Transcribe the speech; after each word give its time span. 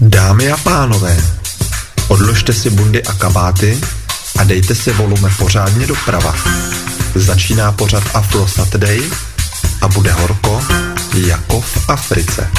Dámy 0.00 0.52
a 0.52 0.56
pánové, 0.56 1.16
odložte 2.08 2.52
si 2.52 2.70
bundy 2.70 3.02
a 3.04 3.12
kabáty 3.12 3.80
a 4.38 4.44
dejte 4.44 4.74
si 4.74 4.92
volume 4.92 5.30
pořádně 5.38 5.86
doprava. 5.86 6.34
Začíná 7.14 7.72
pořad 7.72 8.04
Afro 8.14 8.48
Saturday 8.48 9.00
a 9.80 9.88
bude 9.88 10.12
horko 10.12 10.62
jako 11.26 11.60
v 11.60 11.88
Africe. 11.88 12.50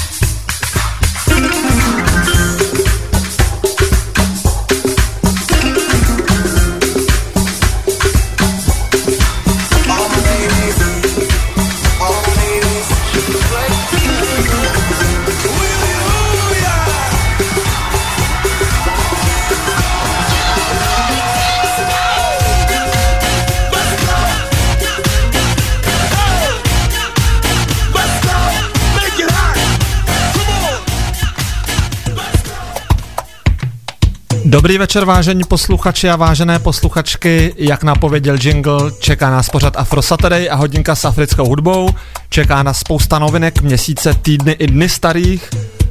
Dobrý 34.57 34.77
večer, 34.77 35.05
vážení 35.05 35.43
posluchači 35.43 36.09
a 36.09 36.15
vážené 36.15 36.59
posluchačky. 36.59 37.53
Jak 37.57 37.83
napověděl 37.83 38.37
jingle, 38.41 38.91
čeká 38.99 39.29
nás 39.29 39.49
pořad 39.49 39.77
Afro 39.77 40.01
Saturday 40.01 40.49
a 40.51 40.55
hodinka 40.55 40.95
s 40.95 41.05
africkou 41.05 41.45
hudbou. 41.45 41.89
Čeká 42.29 42.63
nás 42.63 42.79
spousta 42.79 43.19
novinek, 43.19 43.61
měsíce, 43.61 44.13
týdny 44.21 44.51
i 44.51 44.67
dny 44.67 44.89
starých 44.89 45.49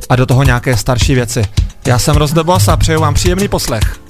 a 0.08 0.16
do 0.16 0.26
toho 0.26 0.42
nějaké 0.42 0.76
starší 0.76 1.14
věci. 1.14 1.42
Já 1.86 1.98
jsem 1.98 2.16
Rozdebos 2.16 2.68
a 2.68 2.76
přeju 2.76 3.00
vám 3.00 3.14
příjemný 3.14 3.48
poslech. 3.48 4.00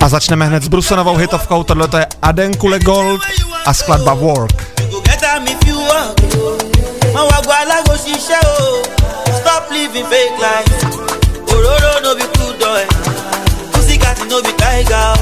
A 0.00 0.08
začneme 0.08 0.46
hned 0.46 0.62
s 0.62 0.68
Brusonovou 0.68 1.16
hitovkou, 1.16 1.64
tohle 1.64 1.88
je 1.98 2.06
Aden 2.22 2.54
Kule 2.54 2.78
Gold 2.78 3.20
a 3.66 3.74
skladba 3.74 4.14
Work. 4.14 4.72
Ṣiṣẹ́ 8.04 8.40
o. 8.56 8.82
Stop 9.38 9.70
living 9.70 10.06
fake 10.12 10.36
life. 10.44 10.72
Òróró 11.52 11.92
no 12.04 12.10
be 12.18 12.24
cool 12.34 12.52
dog 12.60 12.76
ẹ̀ 12.82 12.88
pussycat 13.72 14.18
no 14.30 14.36
be 14.44 14.52
tiger 14.60 15.12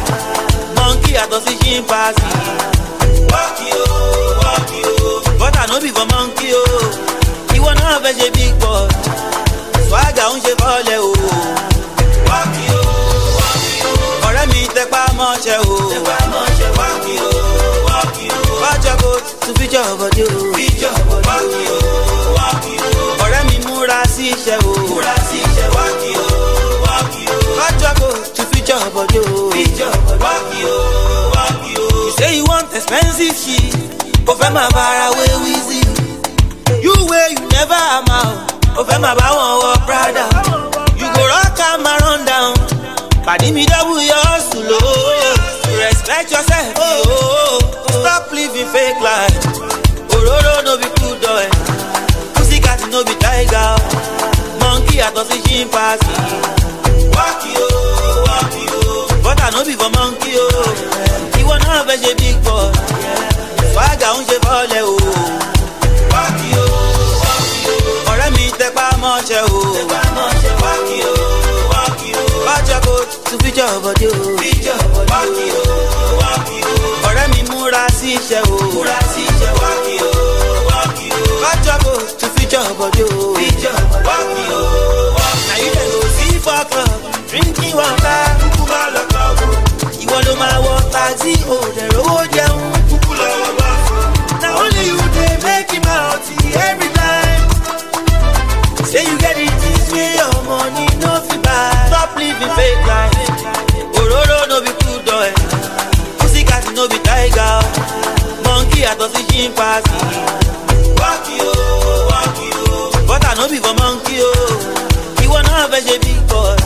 monkey 0.76 1.14
àtọ̀ 1.22 1.40
sí 1.46 1.52
chimpanzee. 1.62 2.34
wọ́ọ̀kì 3.30 3.68
o 3.82 3.86
wọ́ọ̀kì 4.42 4.80
o. 4.92 5.10
Butter 5.38 5.66
no 5.70 5.76
be 5.82 5.88
for 5.96 6.06
monkey 6.12 6.50
o. 6.54 6.64
Ìwọ 7.56 7.70
náà 7.80 7.94
fẹ́ 8.04 8.12
ṣe 8.18 8.26
big 8.36 8.52
boy. 8.62 8.86
Swagger 9.88 10.28
ń 10.34 10.36
ṣe 10.44 10.52
fọ́lẹ̀ 10.60 10.98
o. 11.08 11.10
wọ́ọ̀kì 12.28 12.64
o 12.78 12.82
wọ́ọ̀kì 13.38 13.74
o. 13.88 13.92
Ọ̀rẹ́ 14.28 14.46
mi 14.52 14.60
tẹpá 14.76 15.02
mọ́ṣẹ́ 15.18 15.56
o. 15.72 15.74
tẹpá 15.92 16.16
mọ́ṣẹ́ 16.32 16.68
wọ́ọ̀kì 16.78 17.14
o 17.28 17.30
wọ́ọ̀kì 17.86 18.24
o. 18.36 18.40
Wájà 18.62 18.92
kó 19.02 19.10
tún 19.42 19.54
fíjọ́ 19.58 19.82
bọ̀dé 20.00 20.22
o. 20.36 20.40
fíjọ́ 20.56 20.92
bọ̀dé 21.26 21.62
o 21.76 21.79
iṣẹ́ 24.40 24.58
o. 24.68 24.72
múra 24.88 25.14
sí 25.28 25.36
iṣẹ́ 25.46 25.68
wákì 25.76 26.10
o 26.22 26.26
wákì 26.86 27.22
o. 27.34 27.36
fájọ́kò 27.58 28.08
tún 28.34 28.46
fíjọ́ 28.52 28.78
bọ̀dọ̀ 28.94 29.24
o. 29.36 29.50
fíjọ́ 29.54 29.90
bọ̀dọ̀ 30.06 30.18
wákì 30.24 30.60
o 30.72 30.76
wákì 31.36 31.72
o. 31.84 31.86
you 32.06 32.12
say 32.18 32.32
you 32.38 32.44
want 32.50 32.68
expensive 32.78 33.36
shit 33.42 33.74
o 34.30 34.32
fẹ́ 34.40 34.50
máa 34.56 34.70
bára 34.76 35.06
wé 35.18 35.26
wíìzì. 35.44 35.80
you 36.84 36.94
wey 37.10 37.26
you 37.34 37.42
never 37.56 37.80
am 37.96 38.08
out 38.20 38.36
o 38.78 38.82
fẹ́ 38.88 38.98
máa 39.04 39.14
bá 39.20 39.26
wọn 39.38 39.52
wọ 39.62 39.72
prada. 39.86 40.24
you 41.00 41.06
go 41.16 41.22
rock 41.32 41.60
am 41.70 41.84
run 42.04 42.20
down. 42.24 42.54
pàdé 43.26 43.48
mi 43.56 43.64
double 43.66 44.02
your 44.10 44.22
hustle 44.30 44.72
o. 44.72 44.94
respect 45.82 46.28
yourself 46.32 46.72
o. 46.88 46.90
stop 48.00 48.24
living 48.32 48.68
fake 48.74 49.00
life. 49.08 49.38
òróró 50.14 50.54
no 50.66 50.72
be 50.80 50.88
cool 50.98 51.16
dog. 51.24 51.48
pussycat 52.34 52.80
no 52.92 53.04
be 53.04 53.14
tiger 53.24 53.79
yàtọ̀ 55.00 55.24
sí 55.30 55.36
ṣímpasì. 55.46 56.14
wákì 57.16 57.50
o 57.64 57.68
wákì 58.28 58.62
o. 58.78 58.82
bọ́tà 59.24 59.46
no 59.54 59.60
be 59.66 59.74
for 59.80 59.90
monkey 59.96 60.34
o. 60.44 60.46
ìwọ 61.40 61.54
náà 61.64 61.78
fẹ́ 61.88 61.96
ṣe 62.02 62.10
big 62.20 62.36
boy. 62.44 62.68
swagga 63.72 64.08
ń 64.16 64.20
ṣe 64.28 64.36
fọ́lẹ̀ 64.44 64.82
o. 64.92 64.96
wákì 66.12 66.48
o 66.62 66.66
wákì 67.22 67.60
o. 67.72 67.76
ọ̀rẹ́ 68.12 68.30
mi 68.36 68.44
tẹpá 68.58 68.86
mọ́ṣẹ́ 69.02 69.42
o. 69.56 69.58
tẹpá 69.76 70.00
mọ́ṣẹ́ 70.16 70.52
wákì 70.64 70.98
o 71.10 71.14
wákì 71.72 72.08
o. 72.20 72.24
bájọ́ 72.46 72.78
kò 72.86 72.94
tún 73.28 73.38
fíjọ́ 73.42 73.68
bọ̀dé 73.84 74.06
o. 74.18 74.22
fíjọ́ 74.40 74.76
bọ̀dé 74.94 75.06
o. 75.06 75.12
wákì 75.12 75.46
o 75.60 75.64
wákì 76.22 76.58
o. 76.70 76.74
ọ̀rẹ́ 77.08 77.26
mi 77.32 77.40
múra 77.50 77.84
sí 77.98 78.08
iṣẹ́ 78.18 78.40
o. 78.52 78.56
múra 78.74 78.98
sí 79.12 79.20
iṣẹ́ 79.30 79.52
wákì 79.62 79.94
o 80.08 80.10
wákì 80.70 81.06
o. 81.18 81.20
bájọ́ 81.42 81.76
kò 81.84 81.92
tún 82.18 82.30
fíjọ́ 82.36 82.62
bọ̀dé 82.78 83.02
o. 83.16 83.18
fíjọ́ 83.38 83.69
wọ 91.00 91.06
taxi, 91.08 91.34
o 91.48 91.56
dẹ̀ 91.76 91.88
rówó 91.94 92.18
jẹun, 92.34 92.60
kúkú 92.90 93.12
lọ 93.14 93.28
wọ 93.42 93.50
bá 93.58 93.70
fún. 93.86 94.06
Na 94.42 94.48
only 94.62 94.82
you 94.88 94.98
dey 95.16 95.36
make 95.44 95.70
him 95.72 95.86
out 95.88 96.20
every 96.68 96.88
time. 96.98 97.44
Say 98.90 99.04
you 99.08 99.16
get 99.18 99.36
the 99.36 99.46
things 99.60 99.92
wey 99.92 100.14
your 100.16 100.34
money 100.48 100.86
no 101.02 101.12
fit 101.26 101.42
buy. 101.42 101.86
Stop 101.88 102.16
living 102.16 102.52
fake 102.56 102.86
life. 102.86 103.16
Òróró 104.00 104.38
no 104.50 104.60
be 104.64 104.72
cool 104.80 105.00
ẹ̀. 105.26 105.32
Pussycat 106.18 106.64
no 106.76 106.88
be 106.88 106.98
tiger. 107.08 107.60
Monkey 108.44 108.82
àtọ̀ 108.90 109.08
sí 109.14 109.22
chimpanzee. 109.30 110.04
Wákì 111.00 111.36
o, 111.48 111.52
wákì 112.10 112.48
o. 112.68 112.90
Butter 113.08 113.34
no 113.38 113.48
be 113.48 113.56
for 113.64 113.74
monkey 113.80 114.20
o. 114.22 114.32
ìwọ 115.24 115.38
náà 115.46 115.68
fẹ́ 115.72 115.80
ṣe 115.86 115.94
big 116.04 116.20
boy 116.28 116.56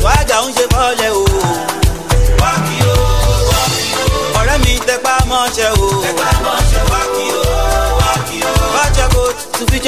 swagger 0.00 0.40
ń 0.46 0.52
ṣe 0.56 0.64
fọ́lẹ̀ 0.72 1.10
o. 1.22 1.24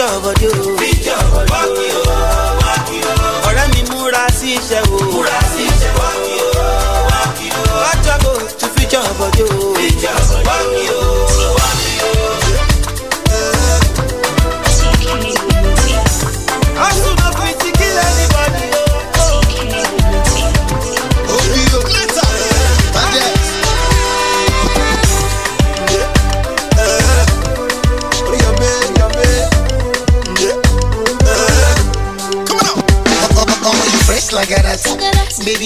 covered 0.06 0.40
you. 0.40 0.75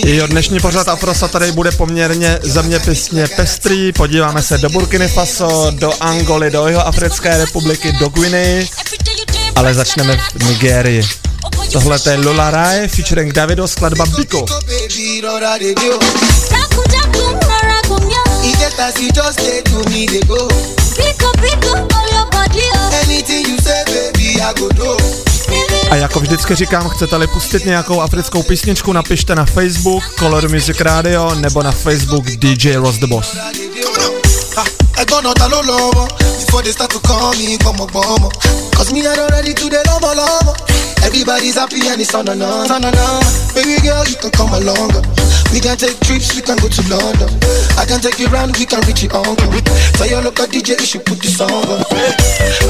Jo, 0.05 0.27
dnešní 0.27 0.61
pořad 0.61 0.89
Afrosa 0.89 1.29
tady 1.29 1.53
bude 1.53 1.73
poměrně 1.73 2.39
zeměpisně 2.43 3.29
pestrý. 3.37 3.93
Podíváme 3.93 4.43
se 4.43 4.59
do 4.59 4.71
Burkiny 4.71 5.09
Faso, 5.09 5.71
do 5.71 5.93
Angoly, 6.01 6.51
do 6.51 6.67
jeho 6.67 6.87
Africké 6.87 7.39
republiky, 7.39 7.93
do 7.93 8.09
Guinea, 8.09 8.67
ale 9.57 9.75
začneme 9.75 10.21
v 10.35 10.49
Nigérii. 10.49 11.03
Tohle 11.73 11.99
je 12.11 12.17
Lola 12.17 12.51
Rai 12.51 12.89
featuring 12.89 13.33
Davido 13.33 13.69
skladba 13.69 14.07
Biko. 14.07 14.47
A 25.91 25.97
jako 25.97 26.21
vždycky 26.21 26.55
říkám, 26.55 26.89
chcete-li 26.89 27.27
pustit 27.27 27.65
nějakou 27.65 28.01
africkou 28.01 28.43
písničku, 28.43 28.93
napište 28.93 29.35
na 29.35 29.45
Facebook 29.45 30.05
Color 30.19 30.49
Music 30.49 30.81
Radio 30.81 31.35
nebo 31.35 31.63
na 31.63 31.73
Facebook 31.73 32.25
DJ 32.25 32.75
Ross 32.75 32.99
the 32.99 33.07
Boss. 33.07 33.37
lọ́wọ́ 35.71 36.09
before 36.47 36.63
they 36.63 36.73
start 36.73 36.91
to 36.91 37.01
call 37.01 37.35
me 37.39 37.57
gbọmọgbọmọ 37.57 38.29
cause 38.77 38.93
me 38.93 39.01
i 39.01 39.17
don 39.17 39.29
ready 39.31 39.55
to 39.55 39.69
dey 39.69 39.83
lọ́mọlọ́mọ 39.89 40.53
everybody's 41.07 41.57
happy 41.57 41.89
and 41.89 42.01
it's 42.01 42.15
on 42.15 42.29
and 42.29 42.43
on 42.43 42.71
on 42.71 42.85
and 42.85 42.97
on. 42.97 43.25
Baby 43.55 43.77
girl 43.83 44.05
you 44.09 44.17
can 44.23 44.31
come 44.31 44.53
along 44.55 44.93
We 45.51 45.59
can 45.59 45.75
take 45.75 45.99
trips, 46.07 46.31
we 46.39 46.43
can 46.43 46.57
go 46.63 46.71
to 46.71 46.83
London. 46.87 47.27
I 47.75 47.83
can 47.83 47.99
take 47.99 48.23
you 48.23 48.31
round, 48.31 48.55
we 48.55 48.65
can 48.65 48.81
reach 48.87 49.03
your 49.03 49.19
uncle. 49.19 49.51
Tell 49.99 50.07
your 50.07 50.23
local 50.23 50.47
DJ 50.47 50.79
you 50.79 50.87
should 50.87 51.05
put 51.05 51.19
the 51.19 51.27
song 51.27 51.51
on. 51.51 51.83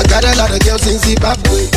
I 0.01 0.05
got 0.09 0.25
a 0.25 0.33
lot 0.41 0.49
of 0.49 0.65
girls 0.65 0.89
in 0.89 0.97
Zimbabwe. 0.97 1.69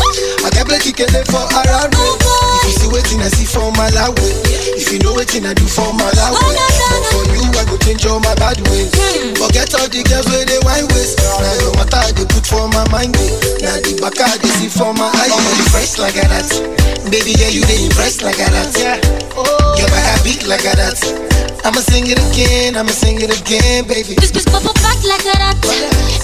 I 0.43 0.49
got 0.55 0.63
plenty 0.63 0.95
girls 0.95 1.11
for 1.27 1.43
around 1.43 1.91
me. 1.91 2.07
If 2.07 2.63
you 2.63 2.73
see 2.79 2.89
waiting, 2.89 3.19
I 3.19 3.27
see 3.35 3.43
for 3.43 3.67
my 3.75 3.91
way. 3.91 4.31
If 4.79 4.95
you 4.95 5.03
know 5.03 5.11
waiting, 5.11 5.43
I 5.43 5.51
do 5.51 5.67
for 5.67 5.91
my 5.91 6.07
way. 6.07 6.39
Oh, 6.39 6.55
but 6.87 7.03
for 7.11 7.23
you, 7.35 7.51
I 7.51 7.63
go 7.67 7.75
change 7.83 8.07
all 8.07 8.23
my 8.23 8.33
bad 8.39 8.63
ways. 8.71 8.89
Hmm. 8.95 9.35
Forget 9.35 9.75
all 9.75 9.91
the 9.91 10.01
girls 10.07 10.25
where 10.31 10.47
they 10.47 10.59
wine 10.63 10.87
waste. 10.95 11.19
Now 11.19 11.67
no 11.67 11.69
matter 11.83 12.15
they 12.15 12.25
put 12.31 12.47
for 12.47 12.71
my 12.71 12.87
mind. 12.95 13.11
Eh, 13.19 13.59
now 13.59 13.75
the 13.83 13.99
back 13.99 14.15
I 14.23 14.39
they 14.39 14.51
see 14.55 14.71
for 14.71 14.95
my 14.95 15.11
eyes. 15.19 15.35
Oh, 15.35 15.51
you 15.59 15.67
fresh 15.67 15.99
like 15.99 16.15
that. 16.15 16.47
Baby, 17.11 17.35
yeah, 17.35 17.51
you 17.51 17.61
they 17.67 17.83
impressed 17.83 18.23
like 18.23 18.39
that. 18.39 18.55
Your 18.79 18.97
oh, 19.35 19.62
back 19.75 20.05
I 20.05 20.23
beat 20.23 20.45
like 20.47 20.65
a 20.65 20.73
that. 20.77 20.99
I'ma 21.65 21.79
sing 21.79 22.05
it 22.07 22.19
again, 22.31 22.75
I'ma 22.75 22.91
sing 22.91 23.21
it 23.21 23.31
again, 23.31 23.87
baby. 23.87 24.15
This 24.19 24.31
bitch 24.31 24.47
bubble 24.51 24.73
back 24.83 24.99
like 25.03 25.23
a 25.25 25.35
rat. 25.39 25.57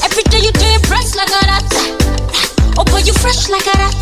Every 0.04 0.24
day 0.30 0.44
you 0.44 0.52
do 0.52 0.66
impress 0.76 1.16
like 1.16 1.32
a 1.32 1.42
rat. 1.48 1.66
Oh 2.78 2.84
boy, 2.86 3.00
you 3.08 3.14
fresh 3.14 3.48
like 3.50 3.66
a 3.68 3.76
rat. 3.80 4.02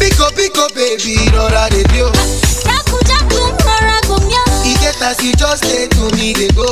Pico, 0.00 0.26
pico, 0.34 0.66
baby, 0.74 1.16
rọra 1.30 1.70
dey 1.70 1.86
do. 1.94 2.10
Jaku 2.66 2.98
jaku, 3.06 3.42
go 4.08 4.16
meow. 4.26 4.66
E 4.66 4.74
get 4.82 5.00
as 5.02 5.22
you 5.22 5.32
just 5.38 5.64
say 5.64 5.86
to 5.88 6.02
me 6.18 6.32
dey 6.34 6.50
go. 6.54 6.66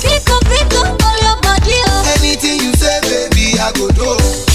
Pico 0.00 0.38
pico, 0.46 0.86
all 0.86 1.18
your 1.26 1.36
body 1.42 1.74
oh. 1.90 2.14
Anything 2.18 2.62
you 2.62 2.72
say, 2.74 3.00
baby, 3.02 3.58
I 3.58 3.72
go 3.74 3.90
do. 3.90 4.47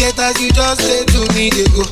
Get 0.00 0.16
as 0.18 0.40
you 0.40 0.48
just 0.50 0.80
say 0.80 1.04
to 1.12 1.20
me 1.36 1.50
dey 1.52 1.68
go. 1.76 1.84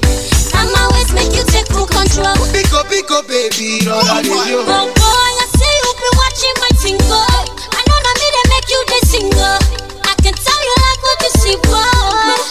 I'm 0.57 0.73
always 0.81 1.13
make 1.13 1.29
you 1.37 1.45
take 1.53 1.69
full 1.69 1.85
control. 1.85 2.33
Pico, 2.57 2.81
pico, 2.89 3.21
baby, 3.29 3.85
rọra 3.85 4.23
dey 4.25 4.33
do. 4.49 4.65
Oh 4.65 4.89
boy, 4.97 5.31
I 5.37 5.45
say 5.53 5.75
you 5.85 5.93
been 6.01 6.15
watching 6.17 6.57
my 6.65 6.73
tingle. 6.81 7.37
I 7.77 7.81
know 7.85 7.99
na 8.01 8.13
me 8.17 8.27
they 8.33 8.47
make 8.49 8.69
you 8.73 8.81
the 8.89 8.99
single. 9.13 9.61
I 10.09 10.13
can 10.25 10.33
tell 10.33 10.63
you 10.69 10.77
like 10.89 11.01
what 11.05 11.19
you 11.21 11.33
see, 11.37 11.57
boy. 11.69 11.85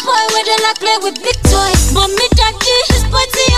Boy, 0.06 0.24
where 0.34 0.46
they 0.46 0.58
like 0.62 0.78
play 0.78 0.98
with 1.02 1.18
big 1.26 1.38
toys. 1.50 1.90
But 1.94 2.10
me 2.14 2.26
daddy, 2.38 2.78
this 2.94 3.04
boy 3.10 3.26
see 3.34 3.50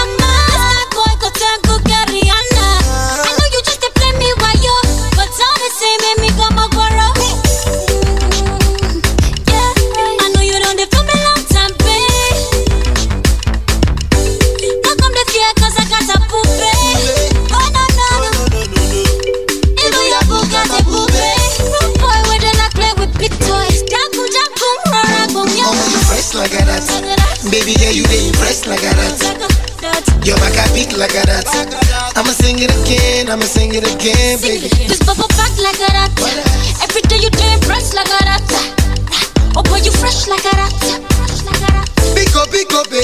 Baby, 27.70 27.86
yeah, 27.86 27.94
you 27.94 28.04
dey 28.10 28.26
impressed 28.26 28.66
like 28.66 28.82
that. 28.82 28.98
Your 30.26 30.34
back 30.42 30.58
I 30.58 30.66
beat 30.74 30.90
like 30.98 31.14
that. 31.14 31.46
I'ma 32.18 32.34
sing 32.34 32.58
it 32.58 32.74
again, 32.82 33.30
I'ma 33.30 33.46
sing 33.46 33.70
it 33.78 33.86
again, 33.86 34.42
baby. 34.42 34.74
This 34.90 34.98
bubble 35.06 35.30
back 35.38 35.54
like 35.62 35.78
a 35.78 35.86
rat. 35.94 36.10
Every 36.82 37.06
day 37.06 37.22
you 37.22 37.30
do 37.30 37.46
impress 37.54 37.94
like 37.94 38.10
a 38.10 38.26
rat. 38.26 38.42
Oh 39.54 39.62
boy, 39.70 39.86
you 39.86 39.94
fresh 40.02 40.26
like 40.26 40.42
a 40.50 40.54
rat. 40.58 40.74
Fresh 41.14 41.46
like 41.46 41.62
a 41.62 41.70
rat. 41.78 41.86
Pico, 42.18 42.42
pico, 42.50 42.82
baby, 42.90 42.99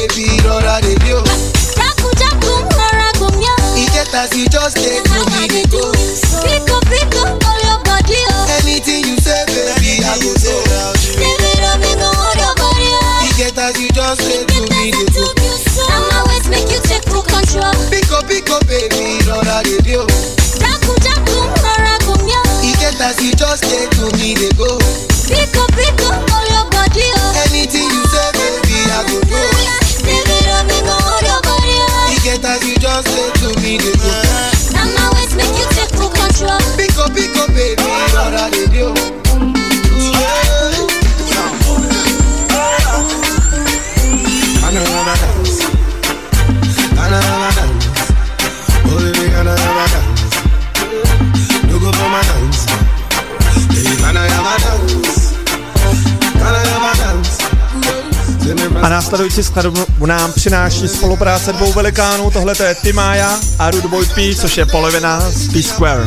Následující 59.35 59.53
skladbu 59.53 60.05
nám 60.05 60.33
přináší 60.33 60.87
spolupráce 60.87 61.53
dvou 61.53 61.73
velikánů, 61.73 62.31
tohle 62.31 62.55
to 62.55 62.63
je 62.63 62.75
Timaya 62.75 63.39
a 63.59 63.71
Rude 63.71 63.87
Boy 63.87 64.05
P, 64.05 64.35
což 64.35 64.57
je 64.57 64.65
polovina 64.65 65.19
z 65.31 65.47
P-Square. 65.47 66.05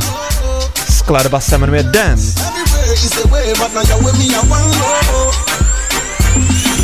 Skladba 0.90 1.40
se 1.40 1.58
jmenuje 1.58 1.82
Dance. 1.82 2.40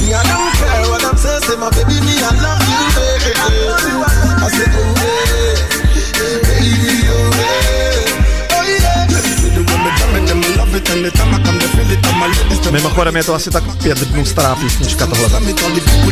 I 0.06 0.22
don't 0.28 0.54
care 0.54 0.86
what 0.90 1.02
I'm 1.02 1.18
saying, 1.18 1.44
say 1.44 1.56
my 1.56 1.70
baby, 1.70 2.00
me, 2.00 2.12
I 2.12 2.30
love 2.42 2.68
you, 2.68 2.76
baby. 2.94 3.32
I 4.44 4.48
say, 4.50 4.66
oh, 4.78 4.93
Mimochodem 12.70 13.16
je 13.16 13.24
to 13.24 13.34
asi 13.34 13.50
tak 13.50 13.64
pět 13.82 13.98
dnů 13.98 14.24
stará 14.24 14.54
písnička 14.54 15.06
tohle. 15.06 15.28
Tell 15.28 15.40
me, 15.40 15.52
tell 15.52 15.70
the 15.70 16.04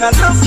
tengan 0.00 0.39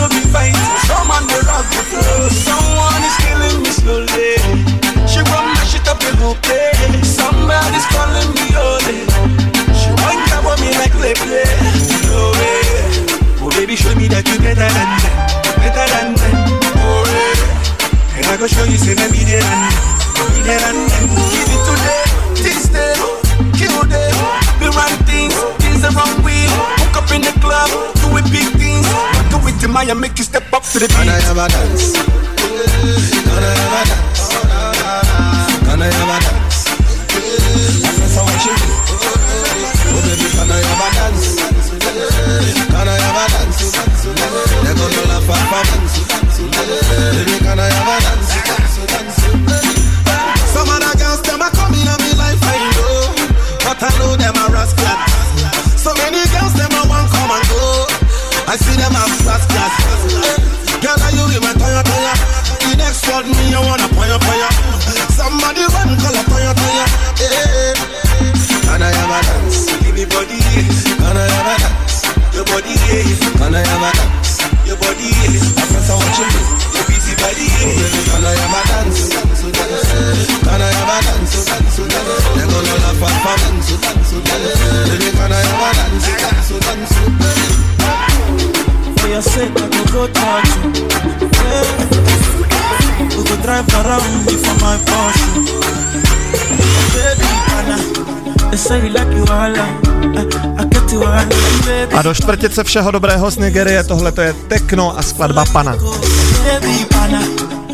A 101.93 102.01
do 102.01 102.13
čtvrtice 102.13 102.63
všeho 102.63 102.91
dobrého 102.91 103.32
z 103.32 103.38
Nigerie, 103.38 103.84
tohle 103.84 104.12
to 104.12 104.22
je 104.22 104.34
Tekno 104.34 105.00
a 105.00 105.01
skladba 105.01 105.46
Pana. 105.46 105.75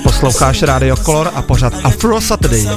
Posloucháš 0.04 0.62
Radio 0.62 0.96
Color 0.96 1.32
a 1.36 1.42
pořad 1.42 1.74
Afro 1.84 2.22
Saturday. 2.22 2.68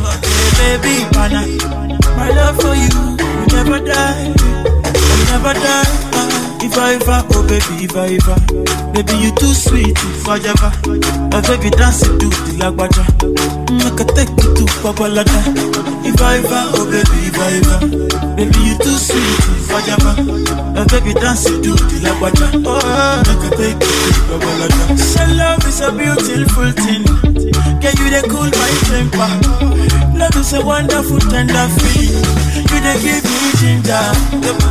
If 6.62 6.78
I 6.78 6.94
ever, 6.94 7.24
oh 7.34 7.42
baby, 7.42 7.84
if 7.84 7.96
I 7.96 8.18
ever. 8.22 8.38
Baby, 8.92 9.12
you 9.18 9.32
too 9.32 9.54
sweet, 9.54 9.98
if 9.98 10.28
I 10.28 10.38
ever. 10.38 10.72
My 11.32 11.40
baby 11.40 11.70
dance 11.70 12.06
it 12.06 12.20
to 12.20 12.28
the 12.30 12.52
lagwaja. 12.58 13.04
Make 13.82 14.00
I 14.00 14.04
take 14.14 14.30
you 14.42 14.54
to 14.54 14.64
Babalada. 14.82 15.38
If 16.04 16.20
I 16.20 16.38
ever, 16.38 16.62
oh 16.74 16.84
baby, 16.90 17.18
if 17.28 17.38
I 17.38 17.58
ever. 17.58 17.78
Baby, 18.36 18.58
you 18.66 18.78
too 18.78 18.96
sweet, 18.96 19.70
ever. 19.94 20.14
My 20.74 20.84
baby 20.86 21.12
dance 21.14 21.46
it 21.46 21.62
to 21.62 21.72
the 21.74 21.98
lagwaja. 22.04 22.62
Oh, 22.64 23.22
make 23.26 23.44
I 23.46 23.50
take 23.56 23.80
you 23.82 24.12
to 24.12 24.22
Babalada. 24.30 24.98
Say 24.98 25.26
love 25.34 25.66
is 25.66 25.80
a 25.80 25.92
beautiful 25.92 26.70
thing. 26.72 27.21
Can 27.82 27.94
you 27.98 28.08
they 28.14 28.22
cool 28.30 28.46
my 28.46 28.70
temper? 28.86 29.30
Love 30.14 30.36
is 30.38 30.52
a 30.54 30.64
wonderful 30.64 31.18
tender 31.18 31.66
feeling. 31.82 32.22
You 32.70 32.78
they 32.78 32.96
give 33.02 33.24
me 33.26 33.50
ginger. 33.58 34.06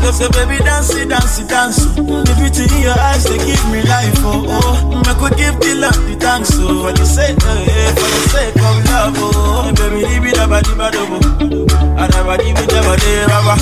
So, 0.02 0.12
so 0.12 0.26
baby 0.32 0.64
dance 0.64 0.96
dance 0.96 1.40
dance. 1.44 1.80
The 2.00 2.34
beauty 2.40 2.64
in 2.72 2.82
your 2.88 2.98
eyes 2.98 3.26
they 3.26 3.38
give 3.38 3.64
me 3.72 3.84
life. 3.84 4.16
Oh 4.24 4.48
oh, 4.48 5.04
I 5.06 5.14
could 5.20 5.36
give 5.38 5.60
the 5.60 5.76
love 5.76 6.00
the 6.08 6.16
thanks. 6.16 6.52
Oh, 6.56 6.88
for 6.88 6.94
the 6.96 7.06
sake, 7.06 7.36
oh, 7.44 7.60
yeah, 7.68 7.92
for 8.00 8.10
the 8.16 8.22
sake 8.32 8.56
of 8.56 8.78
love. 8.88 9.14
Oh, 9.20 9.74
baby, 9.76 10.08
leave 10.08 10.26
it 10.32 10.40
about 10.40 10.64
the 10.64 10.74
bad 10.80 10.96
oh. 10.96 12.00
I 12.00 12.08
never 12.16 12.38
give 12.40 12.58
it 12.58 12.72
never 12.72 12.96
day, 12.96 13.28
rubber. 13.28 13.58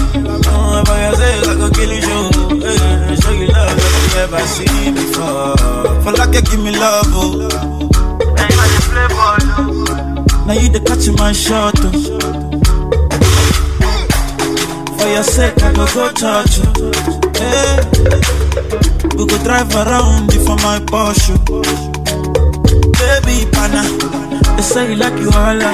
Oh, 0.45 0.83
for 0.85 0.97
your 1.01 1.15
sake 1.17 1.41
I 1.49 1.53
could 1.57 1.73
kill 1.73 1.91
you. 1.97 3.17
Show 3.17 3.33
you 3.33 3.47
love 3.49 3.73
that 3.73 3.93
you 3.97 4.09
never 4.13 4.41
seen 4.45 4.93
before. 4.93 5.57
For 6.05 6.11
like 6.13 6.35
you 6.37 6.41
give 6.45 6.61
me 6.63 6.71
love. 6.77 7.09
Oh. 7.09 7.78
Now 8.89 10.53
you 10.57 10.69
the 10.69 10.81
catch 10.81 11.05
my 11.17 11.31
shot. 11.31 11.75
Oh. 11.77 11.91
For 14.97 15.07
your 15.07 15.23
sake, 15.23 15.61
I 15.61 15.73
go 15.73 15.85
go 15.93 16.09
touch 16.13 16.57
you. 16.57 16.65
Hey. 17.37 17.77
We 19.15 19.25
go 19.27 19.37
drive 19.43 19.69
around 19.75 20.33
for 20.33 20.57
my 20.65 20.79
Porsche. 20.89 21.37
Oh. 21.49 21.61
Baby, 22.97 23.45
pana. 23.51 23.83
They 24.57 24.63
say 24.63 24.89
you 24.89 24.95
like 24.97 25.19
you 25.21 25.29
all. 25.29 25.61
I, 25.61 25.73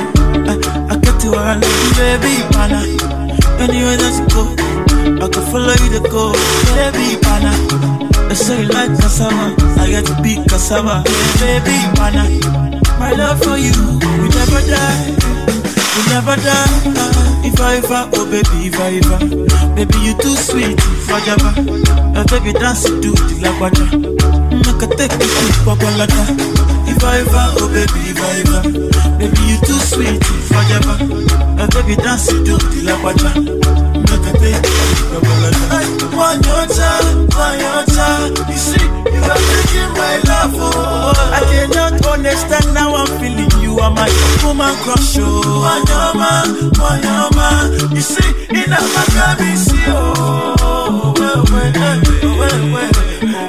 eh, 0.52 0.60
I 0.92 0.98
get 1.00 1.24
you 1.24 1.36
all. 1.36 1.60
Baby, 1.96 2.44
pana. 2.52 2.84
Anywhere 3.64 3.96
that 3.96 4.14
you 4.20 4.28
go, 4.28 4.44
I 5.24 5.28
can 5.30 5.44
follow 5.52 5.76
you 5.84 5.90
to 5.96 6.02
go. 6.12 6.34
Baby, 6.76 7.16
pana. 7.24 7.52
They 8.28 8.36
say 8.36 8.62
you 8.62 8.68
like 8.68 8.92
cassava. 9.00 9.56
I 9.80 9.88
get 9.90 10.06
to 10.06 10.22
be 10.22 10.36
cassava. 10.50 11.04
Eh, 11.08 11.60
baby, 11.64 11.78
pana. 11.96 12.65
My 13.00 13.12
love 13.12 13.40
for 13.44 13.58
you 13.58 13.72
will 13.74 14.32
never 14.32 14.62
die. 14.68 15.16
Will 15.96 16.08
never 16.10 16.36
die. 16.42 17.26
If 17.48 17.60
I 17.62 17.78
ever, 17.78 18.10
oh 18.16 18.26
baby, 18.26 18.68
if 18.68 18.80
I 18.80 18.98
ever. 19.00 19.20
Baby, 19.76 19.98
you 20.00 20.14
too 20.18 20.36
sweet, 20.36 20.80
ever. 21.10 21.52
Uh, 22.16 22.24
baby, 22.32 22.54
dance 22.54 22.84
to 22.84 22.92
the 23.00 23.36
lagwaja. 23.44 23.86
Make 24.52 24.82
a 24.82 24.88
take 24.96 25.12
you 25.12 25.20
to 25.20 25.62
Babalada. 25.68 26.24
If 26.88 27.04
I 27.04 27.20
ever, 27.20 27.46
oh 27.60 27.68
baby, 27.70 28.02
if 28.12 28.20
I 28.20 28.42
ever. 28.42 28.62
Baby, 29.20 29.42
you 29.52 29.58
too 29.68 29.80
sweet, 29.80 30.22
ever. 30.78 30.98
Uh, 31.62 31.68
baby, 31.76 31.96
dance 32.02 32.28
to 32.28 32.44
the 32.44 32.58
lagwaja. 32.88 33.32
Make 34.10 34.28
a 34.30 34.40
take 34.40 34.66
you 34.66 34.86
to 34.96 35.20
Babalada. 35.20 35.75
One 36.16 36.42
your 36.44 36.66
time, 36.68 37.28
one 37.28 37.60
your 37.60 37.84
time. 37.86 38.32
You 38.50 38.58
see, 38.58 38.86
you 38.86 39.22
are 39.22 39.42
taking 39.52 39.92
my 40.00 40.16
love, 40.26 40.56
oh. 40.56 41.14
I 41.34 41.42
cannot 41.52 42.06
understand 42.08 42.74
now 42.74 42.96
I'm 42.96 43.08
feeling 43.20 43.52
you 43.62 43.80
are 43.80 43.92
my 43.92 44.10
woman 44.44 44.74
crush, 44.84 45.18
oh. 45.20 45.42
One 45.62 45.86
your 45.92 46.12
man, 46.16 46.48
one 46.80 47.02
your 47.04 47.30
man. 47.36 47.92
You 47.96 48.02
see, 48.02 48.30
in 48.50 48.72
a 48.72 48.80
Maccabi, 48.94 49.56
see, 49.58 49.84
oh. 49.88 51.14
Well, 51.18 51.44
well, 51.52 51.72
well, 51.76 52.02
well, 52.24 52.72
well, 52.72 52.92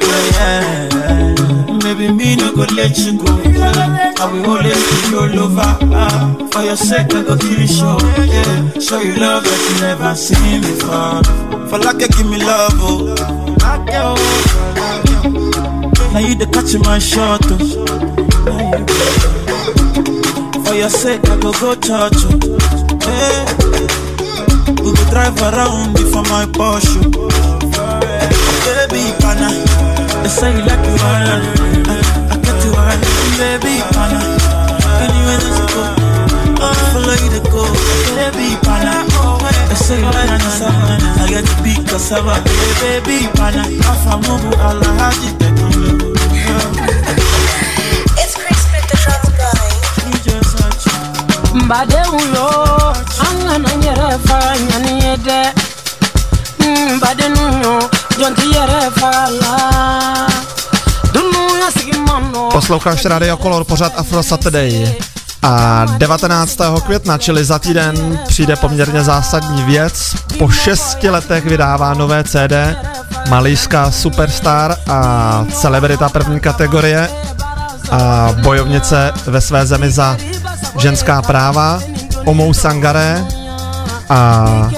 well, 0.02 0.26
yeah. 0.32 1.78
Maybe 1.84 2.12
me 2.12 2.34
no 2.36 2.52
go 2.54 2.64
let 2.74 2.98
you 2.98 3.16
go. 3.16 3.26
I 4.18 4.32
will 4.32 4.50
always 4.50 4.82
be 4.90 5.10
your 5.10 5.28
lover. 5.28 5.78
Ah, 5.94 6.48
for 6.50 6.62
your 6.62 6.76
sake, 6.76 7.14
I 7.14 7.22
go 7.22 7.36
kill 7.36 7.60
you 7.60 7.66
show. 7.68 7.96
Yeah, 8.24 8.78
show 8.80 8.98
you 9.00 9.14
love 9.14 9.44
that 9.44 9.60
you 9.70 9.80
never 9.86 10.14
seen 10.16 10.60
before. 10.62 11.45
For 11.68 11.78
like 11.78 12.00
you 12.00 12.08
give 12.08 12.26
me 12.30 12.38
love, 12.38 12.72
oh. 12.76 13.14
Now 16.12 16.20
you 16.20 16.34
the 16.36 16.46
catch 16.46 16.74
my 16.84 16.98
shot, 16.98 17.40
oh. 17.44 17.58
For 20.64 20.74
your 20.74 20.88
sake, 20.90 21.24
I 21.28 21.36
go 21.40 21.52
go 21.52 21.74
touch 21.74 22.22
you. 22.22 22.38
Hey. 23.02 23.44
We 24.82 24.92
go 24.94 25.02
drive 25.10 25.38
around 25.42 25.98
for 26.12 26.22
my 26.30 26.46
Porsche. 26.54 27.02
Oh. 27.16 27.28
Baby, 28.64 29.02
pana. 29.20 29.50
They 30.22 30.28
say 30.30 30.50
you 30.54 30.62
like 30.62 30.84
you 30.86 30.96
all. 31.02 31.26
I, 31.26 31.38
I 32.30 32.36
get 32.42 32.58
you 32.64 32.72
all. 32.78 32.98
Baby, 33.38 33.82
pana. 33.90 34.20
Anywhere 35.02 35.40
that 35.42 35.54
you 35.58 35.66
go, 35.74 35.82
I'll 36.62 36.74
follow 36.94 37.16
you 37.22 37.30
to 37.34 37.40
go. 37.50 37.64
I 39.88 41.26
get 41.28 41.46
to 41.46 41.62
be 41.62 41.74
cassava. 41.86 42.42
Baby, 42.82 43.28
pana. 43.38 43.62
Afamubu 43.86 44.50
ala 44.58 44.90
haji 44.98 45.30
tekulu. 45.38 46.10
It's 48.18 48.34
Chris 48.34 48.58
Smith, 48.66 48.86
the 48.90 48.96
drums 48.98 49.30
guy. 49.38 49.66
You 50.10 50.18
just 50.26 50.58
watch 50.58 50.86
it. 50.86 51.54
mbadenwuyo 51.54 52.46
angana 53.26 53.70
yɛrɛ 53.84 54.08
faga 54.26 54.52
ɲani 54.68 54.92
ye 55.04 55.14
dɛ 55.26 55.40
mbadenuyo 56.96 57.74
jɔnti 58.18 58.46
yɛrɛ 58.54 58.80
faga 58.98 59.24
la 59.40 59.54
dunuya 61.12 61.68
sigi 61.76 61.96
mano 62.06 62.48
Posloucháš 62.50 63.04
Radio 63.04 63.36
Color, 63.36 63.64
pořad 63.64 63.92
Afro 63.96 64.22
Saturday. 64.22 64.98
A 65.46 65.84
19. 65.98 66.58
května, 66.84 67.18
čili 67.18 67.44
za 67.44 67.58
týden, 67.58 68.18
přijde 68.28 68.56
poměrně 68.56 69.02
zásadní 69.02 69.62
věc. 69.62 70.14
Po 70.38 70.48
šesti 70.48 71.10
letech 71.10 71.44
vydává 71.44 71.94
nové 71.94 72.24
CD 72.24 72.52
malijská 73.28 73.90
superstar 73.90 74.76
a 74.88 75.44
celebrita 75.52 76.08
první 76.08 76.40
kategorie 76.40 77.08
a 77.90 78.28
bojovnice 78.42 79.12
ve 79.26 79.40
své 79.40 79.66
zemi 79.66 79.90
za 79.90 80.16
ženská 80.78 81.22
práva 81.22 81.80
Omou 82.24 82.54
Sangare 82.54 83.24
a 84.08 84.70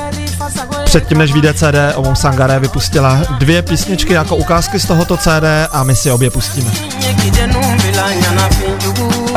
předtím 0.84 1.18
než 1.18 1.32
vyjde 1.32 1.54
CD 1.54 1.96
Omou 1.96 2.14
Sangare 2.14 2.58
vypustila 2.58 3.18
dvě 3.38 3.62
písničky 3.62 4.12
jako 4.12 4.37
ukázky 4.37 4.80
z 4.80 4.87
tohoto 4.87 5.16
CD 5.16 5.44
a 5.72 5.82
my 5.84 5.96
si 5.96 6.10
obě 6.10 6.30
pustíme. 6.30 6.70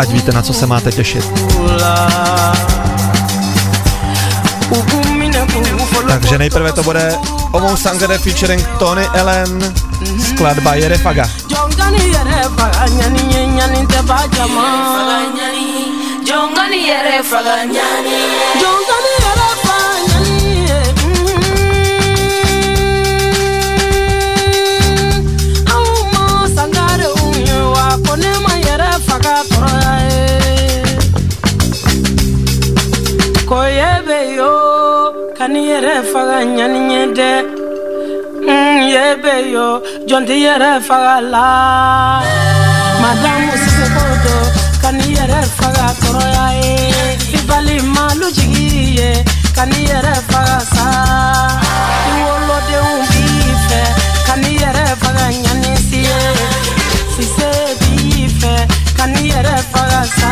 Ať 0.01 0.09
víte, 0.09 0.31
na 0.31 0.41
co 0.41 0.53
se 0.53 0.65
máte 0.67 0.91
těšit. 0.91 1.25
Takže 6.07 6.37
nejprve 6.37 6.71
to 6.71 6.83
bude 6.83 7.15
Omou 7.51 7.75
Sangare 7.77 8.17
featuring 8.17 8.67
Tony 8.79 9.07
Ellen, 9.13 9.73
skladba 10.27 10.75
Jerefaga. 10.75 11.29
jɔnkani 16.31 16.79
yɛrɛ 16.89 17.21
ka 35.37 35.47
ni 35.53 35.61
yɛrɛ 35.69 35.93
faga 36.11 36.37
ɲani 36.57 36.79
ɲɛ 37.17 37.29
Mm, 38.47 38.77
ye 38.93 39.03
be 39.21 39.33
yo 39.53 39.67
jɔn 40.07 40.23
tɛ 40.27 40.35
yɛrɛ 40.45 40.69
faga 40.87 41.15
la. 41.33 41.45
Madamu 43.01 43.51
seko 43.63 44.03
do 44.23 44.35
ka 44.81 44.89
ni 44.97 45.05
yɛrɛ 45.17 45.39
faga 45.57 45.87
kɔrɔya 46.01 46.45
ye 46.61 46.73
i 47.37 47.39
bali 47.47 47.75
malu 47.95 48.27
jigi 48.37 48.67
ye 48.99 49.09
ka 49.55 49.63
yɛrɛ 49.89 50.13
faga 50.31 50.59
sa. 50.73 50.85
I 52.09 52.11
wolodenw 52.23 52.91
b'i 53.09 53.25
fɛ 53.67 53.81
ka 54.27 54.33
yɛrɛ 54.61 54.85
faga 55.01 55.25
ɲani 55.43 55.73
si 55.87 56.01
sise 57.13 57.51
b'i 57.79 58.27
fɛ 58.39 58.53
ka 58.97 59.05
yɛrɛ 59.31 59.55
faga 59.73 60.01
sa 60.19 60.31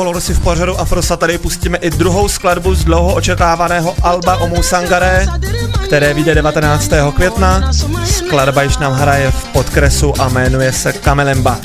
Color 0.00 0.20
si 0.20 0.34
v 0.34 0.40
pořadu 0.40 0.80
Afrosa 0.80 1.16
tady 1.16 1.38
pustíme 1.38 1.78
i 1.78 1.90
druhou 1.90 2.28
skladbu 2.28 2.74
z 2.74 2.84
dlouho 2.84 3.14
očekávaného 3.14 3.94
Alba 4.02 4.36
o 4.36 4.48
Mousangare, 4.48 5.26
které 5.84 6.14
vyjde 6.14 6.34
19. 6.34 6.90
května. 7.14 7.72
Skladba 8.04 8.62
již 8.62 8.78
nám 8.78 8.92
hraje 8.92 9.30
v 9.30 9.44
podkresu 9.44 10.14
a 10.20 10.28
jmenuje 10.28 10.72
se 10.72 10.92
Kamelemba. 10.92 11.58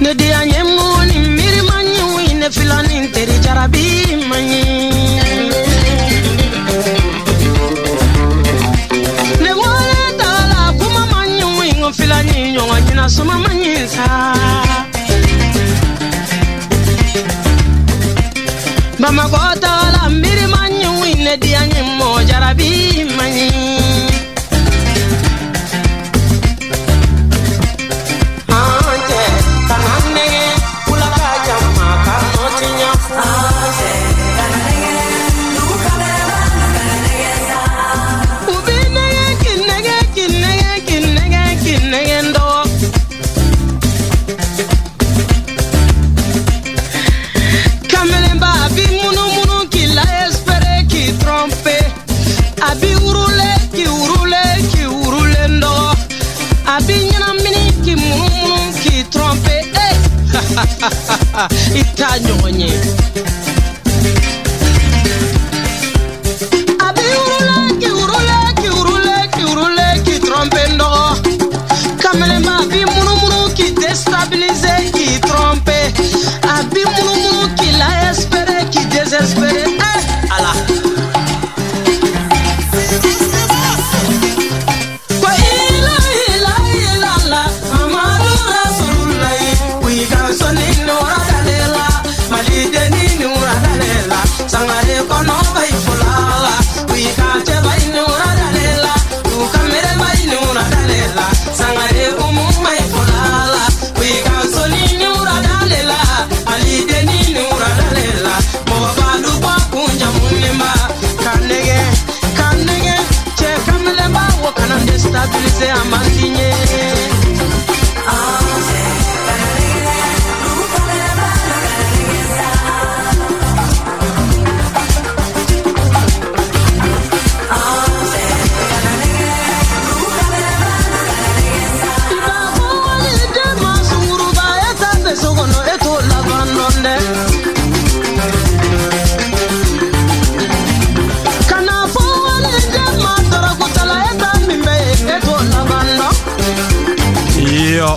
ne 0.00 0.14
deya 0.14 0.40
ɲɛ 0.40 0.64
mun 0.64 1.08
ni 1.08 1.28
miiri 1.28 1.62
ma 1.62 1.80
Mama 19.12 19.28
go 19.28 19.49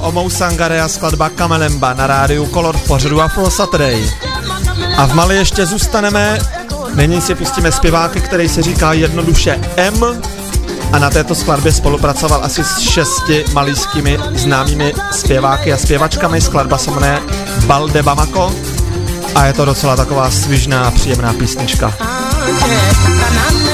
Jo, 0.03 0.09
o 0.09 0.11
Mousangare 0.11 0.81
a 0.81 0.87
skladba 0.87 1.29
Kamelemba 1.29 1.93
na 1.93 2.07
rádiu 2.07 2.45
Color 2.45 2.77
v 2.77 2.87
pořadu 2.87 3.21
Afro 3.21 3.51
Saturday. 3.51 4.11
A 4.97 5.05
v 5.05 5.13
Mali 5.13 5.35
ještě 5.35 5.65
zůstaneme, 5.65 6.39
nyní 6.95 7.21
si 7.21 7.35
pustíme 7.35 7.71
zpěváky, 7.71 8.21
který 8.21 8.49
se 8.49 8.61
říká 8.61 8.93
jednoduše 8.93 9.59
M 9.75 10.21
a 10.91 10.99
na 10.99 11.09
této 11.09 11.35
skladbě 11.35 11.71
spolupracoval 11.71 12.43
asi 12.43 12.63
s 12.63 12.79
šesti 12.79 13.45
malijskými 13.53 14.19
známými 14.33 14.93
zpěváky 15.11 15.73
a 15.73 15.77
zpěvačkami. 15.77 16.41
Skladba 16.41 16.77
se 16.77 16.91
jmenuje 16.91 17.19
Balde 17.65 18.03
Bamako 18.03 18.53
a 19.35 19.45
je 19.45 19.53
to 19.53 19.65
docela 19.65 19.95
taková 19.95 20.31
svižná 20.31 20.91
příjemná 20.91 21.33
písnička. 21.33 21.93
Kana 23.19 23.72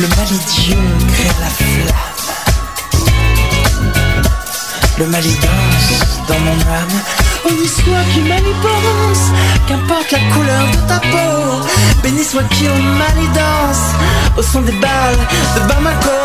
Le 0.00 0.08
malicieux 0.08 0.74
crée 1.12 1.30
la 1.40 1.46
flamme. 1.46 1.94
Le 4.98 5.06
maligance 5.06 5.88
dans 6.26 6.38
mon 6.40 6.52
âme. 6.52 7.00
Oh, 7.44 7.50
ni 7.52 7.68
soit 7.68 8.02
qui 8.12 8.20
malibance, 8.20 9.30
qu'importe 9.68 10.10
la 10.10 10.18
couleur 10.34 10.66
de 10.72 10.88
ta 10.88 10.98
peau. 10.98 11.66
Béni 12.02 12.24
soit 12.24 12.42
qui 12.50 12.64
oh, 12.66 12.72
en 12.72 12.82
malidance, 12.98 13.84
au 14.36 14.42
son 14.42 14.62
des 14.62 14.72
balles 14.72 15.28
de 15.54 15.60
Bamako. 15.68 16.24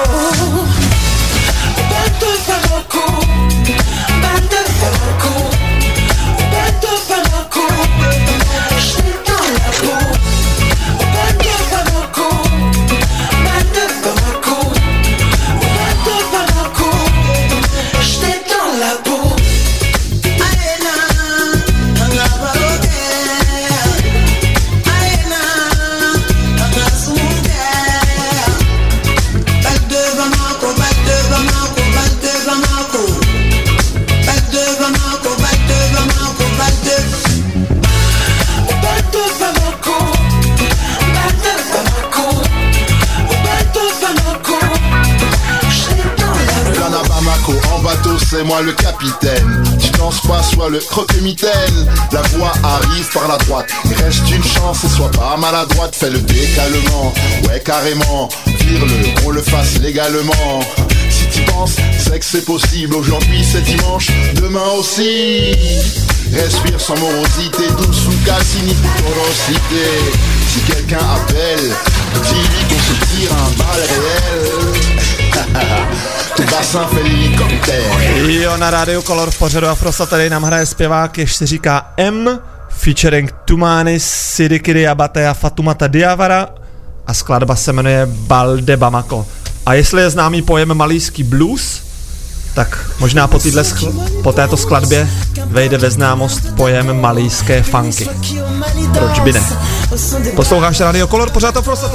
moi 48.49 48.62
le 48.63 48.73
capitaine. 48.73 49.63
Tu 49.79 49.91
danses 49.91 50.21
pas, 50.21 50.41
sois 50.41 50.69
le 50.69 50.79
croque-mitaine. 50.79 51.88
La 52.12 52.21
voix 52.33 52.51
arrive 52.63 53.07
par 53.13 53.27
la 53.27 53.38
droite. 53.38 53.69
Reste 54.03 54.29
une 54.31 54.43
chance 54.43 54.83
et 54.83 54.89
sois 54.89 55.12
pas 55.12 55.38
maladroite. 55.38 55.95
Fais 55.95 56.09
le 56.09 56.19
décalement, 56.19 57.13
ouais 57.47 57.62
carrément. 57.63 58.27
Vire-le, 58.47 59.21
qu'on 59.21 59.29
le 59.29 59.41
fasse 59.41 59.77
légalement. 59.79 60.62
Si 61.12 61.27
tu 61.31 61.41
penses, 61.51 61.75
c'est 61.97 62.19
que 62.19 62.25
c'est 62.25 62.45
possible. 62.45 62.95
Aujourd'hui 62.95 63.45
c'est 63.49 63.62
dimanche, 63.62 64.07
demain 64.33 64.69
aussi. 64.77 65.55
Respire 66.33 66.79
sans 66.79 66.97
morosité, 66.97 67.63
douce 67.77 68.07
ou 68.07 68.25
cassini 68.25 68.73
porosité. 68.73 69.85
Si 70.47 70.59
quelqu'un 70.62 71.05
appelle, 71.15 71.69
dis-lui 72.23 72.63
qu'on 72.67 72.79
se 72.79 72.95
tire 73.15 73.31
un 73.31 73.51
bal 73.57 73.81
réel. 74.01 74.98
tu 76.36 76.43
basa 76.43 76.89
Jo, 78.28 78.58
na 78.58 78.69
rádiu 78.69 79.02
Color 79.02 79.32
v 79.32 79.38
pořadu 79.38 79.67
Afrosa 79.67 80.06
tady 80.06 80.30
nám 80.30 80.43
hraje 80.43 80.65
zpěvák, 80.65 81.17
jež 81.17 81.36
se 81.36 81.47
říká 81.47 81.93
M, 81.97 82.39
featuring 82.69 83.36
Tumani, 83.45 83.99
Sidikiri 83.99 84.88
Abate 84.88 85.28
a 85.28 85.34
Fatumata 85.34 85.88
Diavara 85.88 86.47
a 87.08 87.13
skladba 87.13 87.56
se 87.56 87.73
jmenuje 87.73 88.06
Balde 88.06 88.78
Bamako. 88.78 89.25
A 89.65 89.73
jestli 89.73 90.02
je 90.02 90.10
známý 90.10 90.41
pojem 90.41 90.73
malýský 90.73 91.23
blues, 91.23 91.82
tak 92.54 92.89
možná 92.99 93.28
po, 93.28 93.38
skl- 93.38 94.21
po 94.23 94.34
této 94.34 94.58
skladbě 94.58 95.10
vejde 95.45 95.78
ve 95.78 95.91
známost 95.91 96.56
pojem 96.56 97.02
malýské 97.02 97.63
funky. 97.63 98.10
Proč 98.93 99.19
by 99.19 99.34
ne? 99.34 99.43
Posloucháš 100.36 100.80
Radio 100.80 101.08
Color, 101.08 101.30
pořád 101.30 101.52
to 101.52 101.62
prostě 101.62 101.88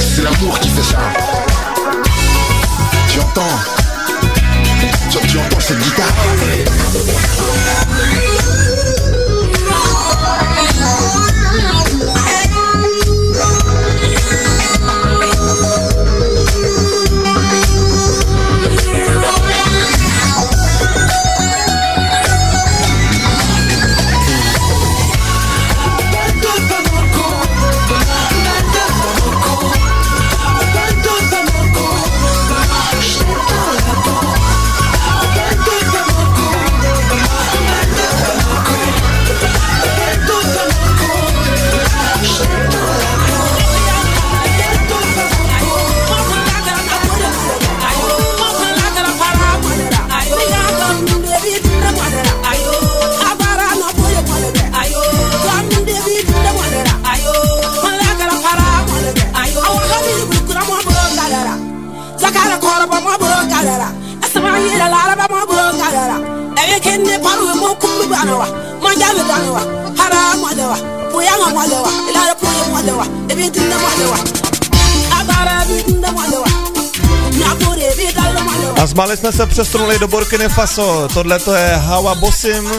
c'est 0.00 0.22
l'amour 0.22 0.58
qui 0.60 0.68
fait 0.70 0.82
ça. 0.82 0.98
Tu 3.08 3.20
entends? 3.20 3.42
Tu, 5.10 5.18
tu 5.26 5.38
entends 5.38 5.60
cette 5.60 5.78
guitare? 5.78 6.06
z 78.92 78.94
Mali 78.94 79.16
jsme 79.16 79.32
se 79.32 79.46
přesunuli 79.46 79.98
do 79.98 80.08
Burkiny 80.08 80.48
Faso. 80.48 81.08
Tohle 81.14 81.38
to 81.38 81.54
je 81.54 81.76
Hawa 81.76 82.14
Bosim. 82.14 82.70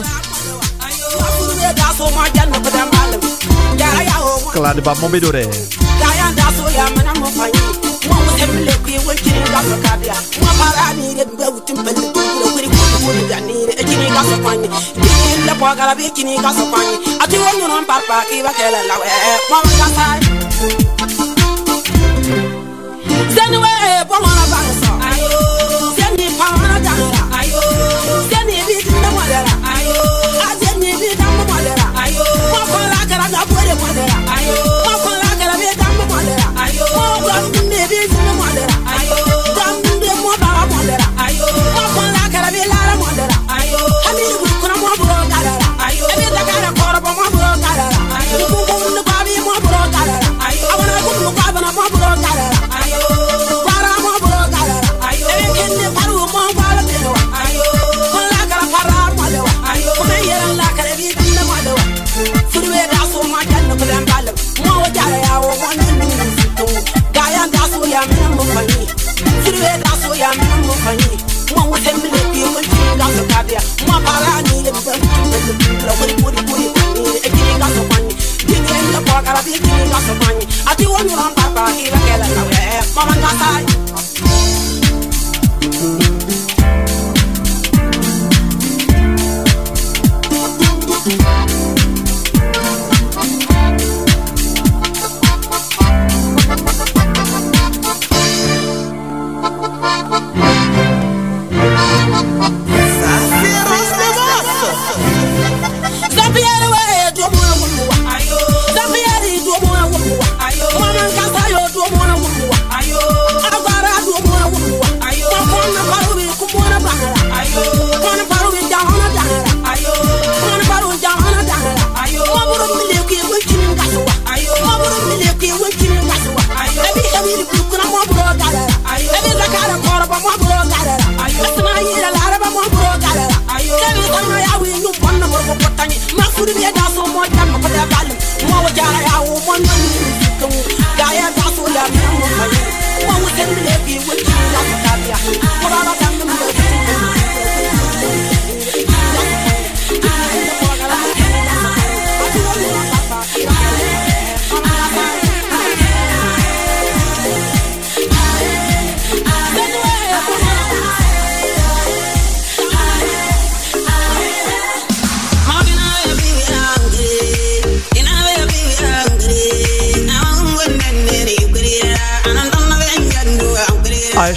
Skladba 4.48 4.94
Mobidury. 4.94 5.50
January 23.36 23.83
Mama, 82.94 83.10
I'm 83.12 83.20
not 83.20 83.30
sorry. 83.32 83.73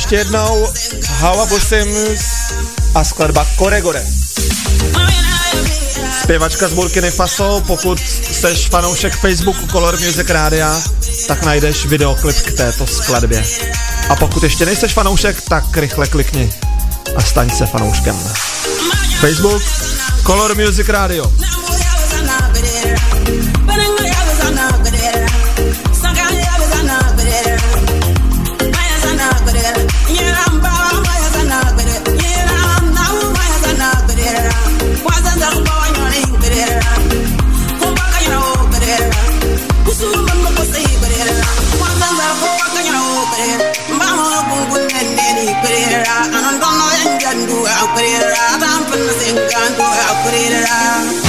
Ještě 0.07 0.15
jednou 0.15 0.67
Hawa 1.07 1.45
Bosims 1.45 2.53
a 2.95 3.03
skladba 3.03 3.47
Koregore. 3.55 4.05
Zpěvačka 6.23 6.67
z 6.67 6.73
Burkiny 6.73 7.11
Faso, 7.11 7.63
pokud 7.67 7.99
seš 8.31 8.69
fanoušek 8.69 9.15
Facebooku 9.15 9.67
Color 9.67 9.99
Music 9.99 10.29
Rádia, 10.29 10.81
tak 11.27 11.43
najdeš 11.43 11.85
videoklip 11.85 12.35
k 12.35 12.51
této 12.51 12.87
skladbě. 12.87 13.43
A 14.09 14.15
pokud 14.15 14.43
ještě 14.43 14.65
nejseš 14.65 14.93
fanoušek, 14.93 15.41
tak 15.41 15.77
rychle 15.77 16.07
klikni 16.07 16.53
a 17.15 17.21
staň 17.21 17.49
se 17.49 17.65
fanouškem. 17.65 18.15
Facebook 19.19 19.63
Color 20.25 20.55
Music 20.55 20.89
Radio. 20.89 21.31
it 50.39 50.69
out. 50.69 51.26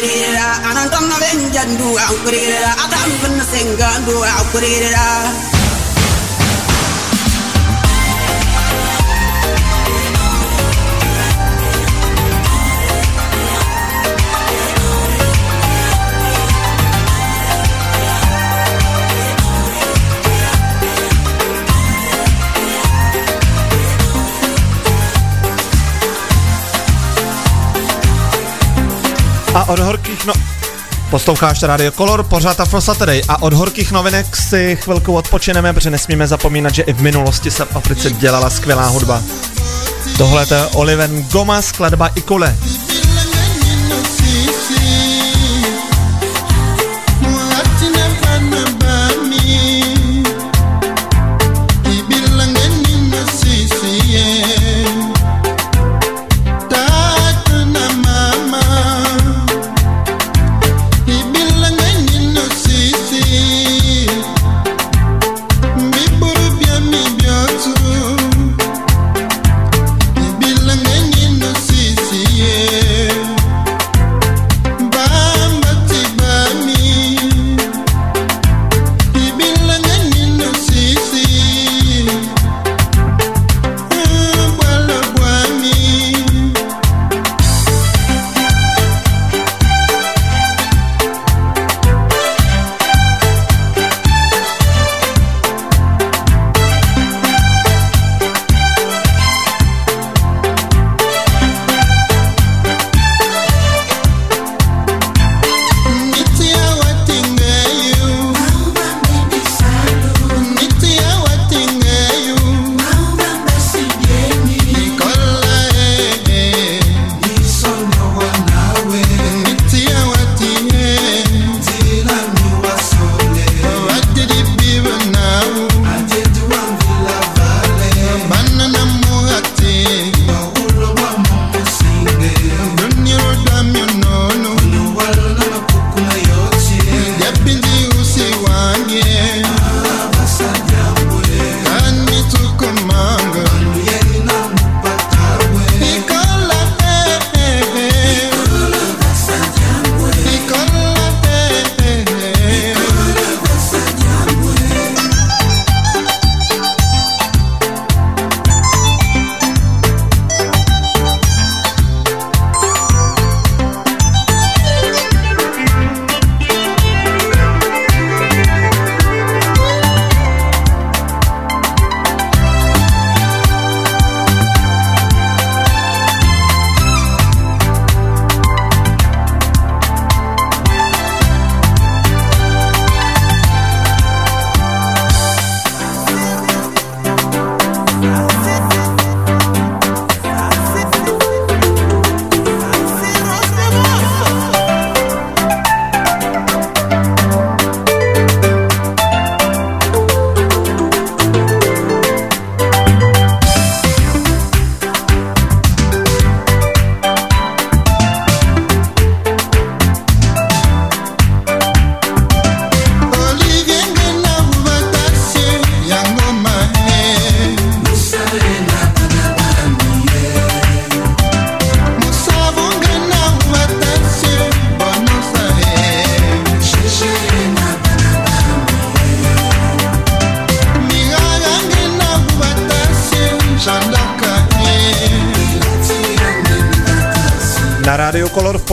I'm 0.00 0.06
gonna 0.08 0.16
kurira 0.16 0.48
anan 0.64 0.88
tamna 0.88 1.16
ben 1.20 1.38
I'm 2.80 3.12
gonna 3.20 3.44
ben 3.44 3.44
sengandu 3.52 4.16
a 4.24 4.34
kurira 4.52 5.59
od 29.68 29.78
horkých 29.78 30.26
no... 30.26 30.32
Posloucháš 31.10 31.62
Radio 31.62 31.90
Color, 31.90 32.22
pořád 32.22 32.60
Afro 32.60 32.80
Saturday 32.80 33.22
a 33.28 33.42
od 33.42 33.52
horkých 33.52 33.92
novinek 33.92 34.36
si 34.36 34.78
chvilku 34.80 35.14
odpočineme, 35.14 35.72
protože 35.72 35.90
nesmíme 35.90 36.26
zapomínat, 36.26 36.74
že 36.74 36.82
i 36.82 36.92
v 36.92 37.00
minulosti 37.00 37.50
se 37.50 37.64
v 37.64 37.76
Africe 37.76 38.10
dělala 38.10 38.50
skvělá 38.50 38.86
hudba. 38.86 39.22
Tohle 40.18 40.46
to 40.46 40.54
je 40.54 40.66
Oliven 40.66 41.22
Goma, 41.22 41.62
skladba 41.62 42.08
Ikole. 42.14 42.56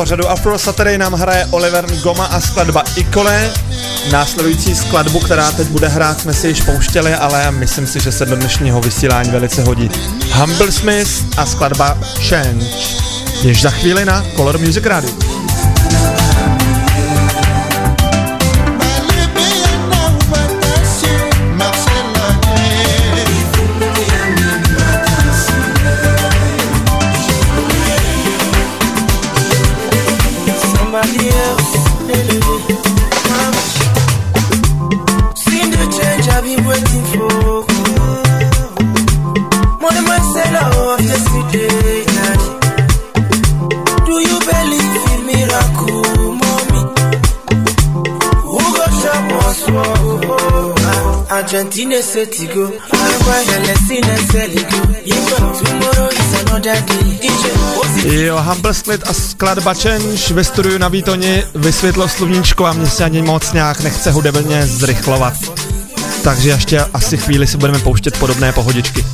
Pořadu 0.08 0.30
Afro 0.30 0.60
Saturday 0.60 0.98
nám 0.98 1.14
hraje 1.14 1.48
Oliver 1.52 1.86
Goma 2.04 2.26
a 2.26 2.40
skladba 2.40 2.84
Ikole. 2.96 3.52
Následující 4.12 4.76
skladbu, 4.76 5.20
která 5.20 5.52
teď 5.52 5.68
bude 5.68 5.88
hrát, 5.88 6.22
jsme 6.22 6.34
si 6.34 6.48
již 6.48 6.62
pouštěli, 6.62 7.14
ale 7.14 7.52
myslím 7.52 7.88
si, 7.88 8.00
že 8.00 8.12
se 8.12 8.26
do 8.26 8.36
dnešního 8.36 8.82
vysílání 8.82 9.32
velice 9.32 9.64
hodí. 9.64 9.90
Humble 10.32 10.72
Smith 10.72 11.26
a 11.38 11.46
skladba 11.46 11.98
Change. 12.30 12.66
Jež 13.42 13.62
za 13.62 13.70
chvíli 13.70 14.06
na 14.06 14.26
Color 14.36 14.58
Music 14.58 14.86
Radio. 14.86 15.27
Day. 56.60 56.82
DJ, 57.22 57.52
what's 57.76 58.06
it? 58.06 58.14
Jo, 58.14 58.38
Humble 58.42 58.74
Split 58.74 59.10
a 59.10 59.14
skladba 59.14 59.74
Change 59.74 60.34
ve 60.34 60.44
studiu 60.44 60.78
na 60.78 60.88
Výtoni 60.88 61.44
vysvětlo 61.56 62.08
sluníčko 62.08 62.66
a 62.66 62.74
mě 62.74 62.90
se 62.90 63.04
ani 63.04 63.22
moc 63.22 63.54
nějak 63.54 63.82
nechce 63.82 64.12
hudebně 64.12 64.68
zrychlovat. 64.68 65.34
Takže 66.24 66.50
ještě 66.50 66.80
asi 66.80 67.18
chvíli 67.18 67.48
si 67.48 67.58
budeme 67.58 67.80
pouštět 67.80 68.18
podobné 68.20 68.52
pohodičky. 68.52 69.06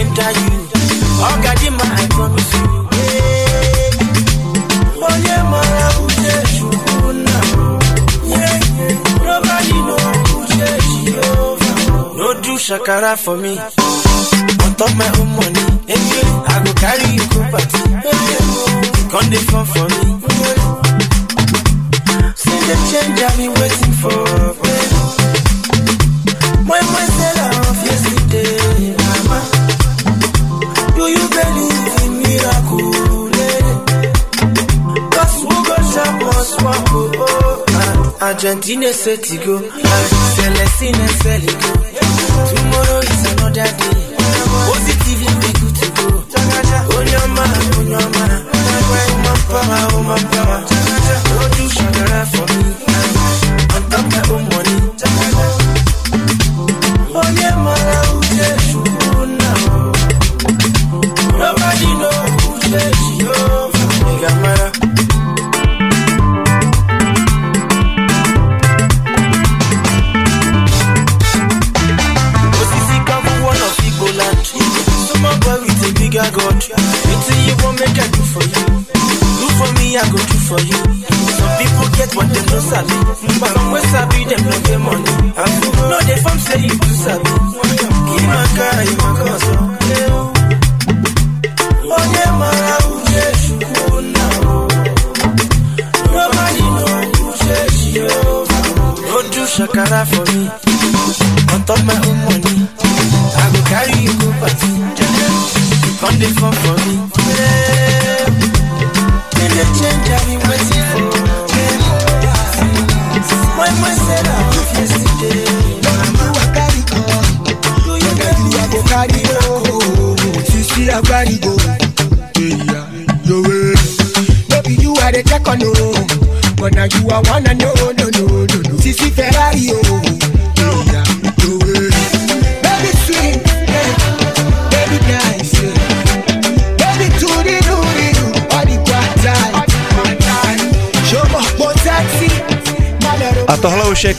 Enter 0.00 0.30
you? 0.40 0.58
Oh 1.20 1.36
God, 1.42 1.62
you 1.62 1.70
my 1.72 1.86
I 2.02 2.06
promise 2.16 2.52
you. 2.54 2.66
Yeah. 2.98 3.98
Onye 5.08 5.36
mara 5.50 5.88
uche 6.04 6.34
Chukwu 6.54 7.08
na 7.24 7.36
o. 7.56 7.78
Yeah, 8.28 8.58
yeah. 8.78 8.94
Nobody 9.26 9.76
know. 9.86 10.18
No 12.18 12.26
do 12.42 12.52
shakara 12.58 13.12
for 13.16 13.36
me. 13.36 13.58
Top 14.78 14.94
my 14.96 15.08
own 15.18 15.28
money. 15.34 15.64
Yeah, 15.88 16.46
I 16.46 16.62
go 16.64 16.72
carry 16.74 17.08
you 17.18 17.24
go 17.34 17.40
party. 17.50 17.82
Come 19.10 19.28
dey 19.30 19.42
fun 19.50 19.64
for 19.66 19.86
me. 19.94 20.02
See 22.42 22.58
the 22.68 22.76
change 22.88 23.18
I've 23.26 23.36
been 23.36 23.52
waiting 23.58 23.94
for. 24.00 24.20
My 26.68 26.80
my 26.94 27.04
sell 27.16 27.40
off 27.58 27.78
yesterday, 27.88 28.94
mama. 29.02 29.38
Do 30.94 31.04
you 31.10 31.24
believe 31.36 31.88
in 32.04 32.12
miracle? 32.22 32.94
Cause 35.10 35.34
who 35.42 35.50
go 35.66 35.76
shop 35.90 36.22
was 36.22 36.48
swap 36.54 36.88
oh, 36.90 37.12
oh. 37.18 38.18
Argentina 38.20 38.92
said 38.92 39.22
to 39.24 39.36
go 39.38 39.58
Celestina 39.58 41.08
said 41.22 41.40
to 41.40 41.54
go 41.62 41.72
Tomorrow 42.50 42.98
is 43.00 43.32
another 43.32 43.70
day 43.78 44.07
Positively 44.66 45.32
be 45.40 45.50
good 45.60 45.74
to 45.80 45.86
go. 45.96 46.06
Your 47.08 47.28
man, 47.36 47.54
your 47.88 48.08
man. 48.10 48.30
Oh, 48.50 49.14
my 49.24 49.32
power, 49.48 49.80
oh, 49.92 50.02
my 50.02 50.18
power. 50.32 50.60
Don't 51.28 51.58
you 51.58 51.68
sugar 51.68 52.24
for 52.32 52.46
me. 52.54 52.97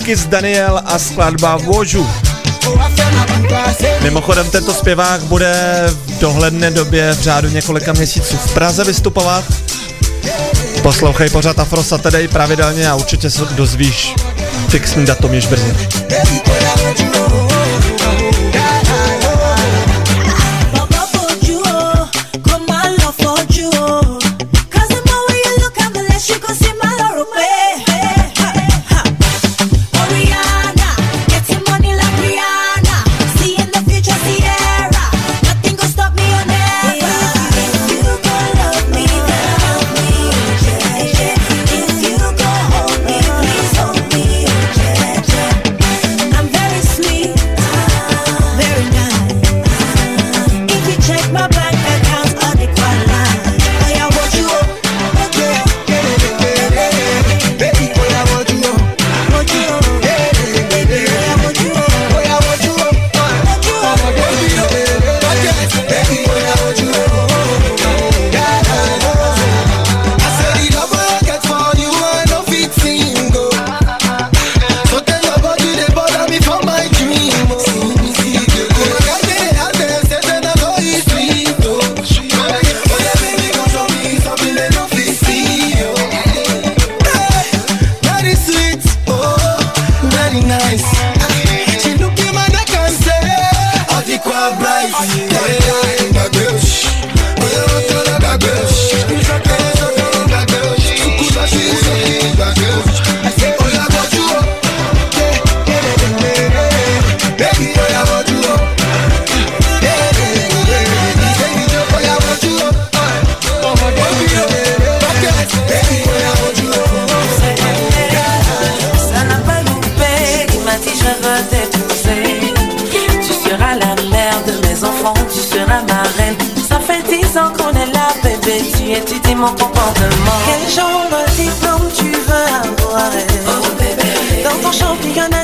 Kiss 0.10 0.26
Daniel 0.26 0.82
a 0.86 1.00
skladba 1.00 1.58
Vožu. 1.58 2.10
Mimochodem 4.02 4.50
tento 4.50 4.74
zpěvák 4.74 5.22
bude 5.22 5.54
v 5.88 6.20
dohledné 6.20 6.72
době 6.72 7.12
v 7.14 7.22
řádu 7.22 7.50
několika 7.50 7.94
měsíců 7.94 8.38
v 8.38 8.54
Praze 8.54 8.84
vystupovat. 8.84 9.44
Poslouchej 10.82 11.30
pořád 11.30 11.60
Afro 11.60 11.84
Saturday 11.84 12.28
pravidelně 12.28 12.90
a 12.90 12.96
určitě 12.96 13.30
se 13.30 13.46
dozvíš 13.46 14.16
fixní 14.70 15.06
datum 15.06 15.34
již 15.34 15.46
brzy. 15.46 15.99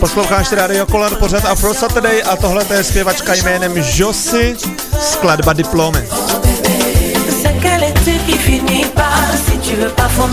Posloucháš 0.05 0.51
Radio 0.51 0.85
Color, 0.85 1.15
pořad 1.15 1.45
Afro 1.45 1.73
Saturday 1.73 2.23
a 2.25 2.35
tohle 2.35 2.65
je 2.73 2.83
zpěvačka 2.83 3.33
jménem 3.33 3.73
Josie, 3.95 4.55
skladba 5.01 5.53
Diplomy. 5.53 6.07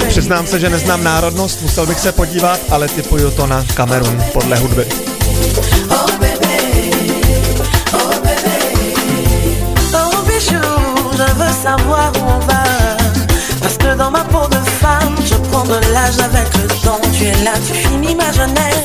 Přiznám 0.09 0.47
se, 0.47 0.61
že 0.61 0.71
neznám 0.71 1.05
národnost, 1.05 1.63
musel 1.63 1.87
bych 1.87 1.99
se 1.99 2.13
podívat, 2.13 2.61
ale 2.71 2.89
typuju 2.89 3.31
to 3.31 3.47
na 3.47 3.65
Kamerun 3.75 4.25
podle 4.33 4.57
hudby. 4.57 4.87
Oh 5.91 6.23
savoir 11.63 12.22
L'âge 15.81 16.19
avec 16.19 16.53
le 16.55 16.69
temps. 16.85 17.01
Tu 17.15 17.25
es 17.25 17.45
là, 17.45 17.53
tu 17.67 17.73
finis 17.73 18.15
ma 18.15 18.31
jeunesse. 18.33 18.85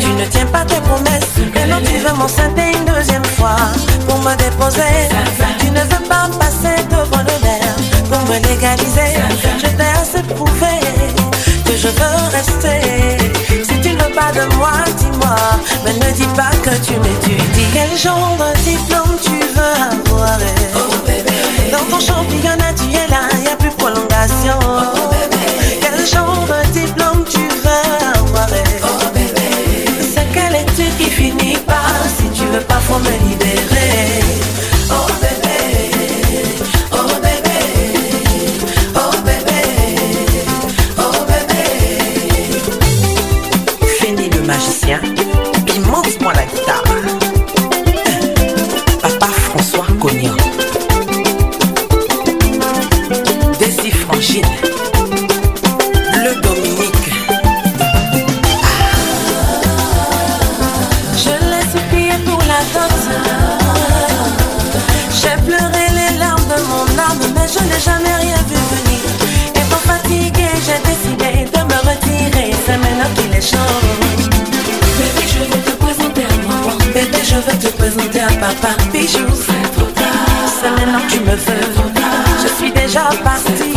Tu 0.00 0.08
ne 0.08 0.26
tiens 0.26 0.46
pas 0.46 0.64
tes 0.66 0.80
promesses. 0.82 1.30
Maintenant 1.54 1.80
tu 1.82 1.96
veux 1.98 2.12
m'enceinter 2.14 2.72
une 2.76 2.84
deuxième 2.84 3.24
fois 3.24 3.56
Pour 4.06 4.18
me 4.18 4.34
déposer. 4.36 5.08
Tu 5.60 5.70
ne 5.70 5.80
veux 5.80 6.08
pas 6.08 6.28
passer 6.38 6.82
devant 6.90 7.22
le 7.22 7.36
maire 7.42 7.76
Pour 8.10 8.20
me 8.28 8.36
légaliser. 8.48 9.16
Je 9.58 9.66
t'ai 9.68 9.90
assez 10.00 10.22
prouvé 10.22 10.80
Que 11.64 11.76
je 11.76 11.88
veux 11.88 12.28
rester. 12.32 13.64
Si 13.64 13.80
tu 13.80 13.94
ne 13.94 14.02
veux 14.02 14.12
pas 14.12 14.30
de 14.32 14.44
moi, 14.56 14.72
dis-moi. 14.98 15.36
Mais 15.84 15.94
ne 15.94 16.12
dis 16.12 16.28
pas 16.36 16.50
que 16.62 16.74
tu 16.84 16.92
m'étudies. 16.98 17.66
Quel 17.72 17.96
genre 17.96 18.36
de 18.38 18.58
diplôme 18.60 19.16
tu 19.22 19.38
veux 19.54 19.74
avoir? 19.90 20.38
Dans 21.72 21.84
ton 21.88 22.00
championnat 22.00 22.74
tu 22.76 22.94
es 22.94 23.08
là, 23.08 23.22
y 23.44 23.48
a 23.48 23.56
plus 23.56 23.70
prolongation 23.70 24.58
j'ai 26.04 26.16
un 26.16 26.22
petit 26.22 26.90
plan 26.92 27.12
tu 27.28 27.38
veux, 27.38 28.22
on 28.22 28.32
va 28.32 28.42
aller, 28.44 28.62
on 28.82 28.98
va. 28.98 29.10
C'est 30.00 30.26
quel 30.32 30.54
est-ce 30.54 30.96
qui 30.96 31.10
finit 31.10 31.58
pas, 31.66 31.74
si 32.16 32.28
tu 32.30 32.46
veux 32.46 32.60
pas, 32.60 32.80
faut 32.80 32.98
me 32.98 33.28
libérer. 33.28 33.79
Papa 78.40 78.72
Bijou 78.92 79.26
c'est 79.34 79.52
C'est 80.60 80.70
maintenant 80.70 81.00
que 81.06 81.12
tu 81.12 81.20
me 81.20 81.36
veux. 81.46 81.72
Je 82.42 82.48
suis 82.56 82.72
déjà 82.72 83.04
parti. 83.22 83.72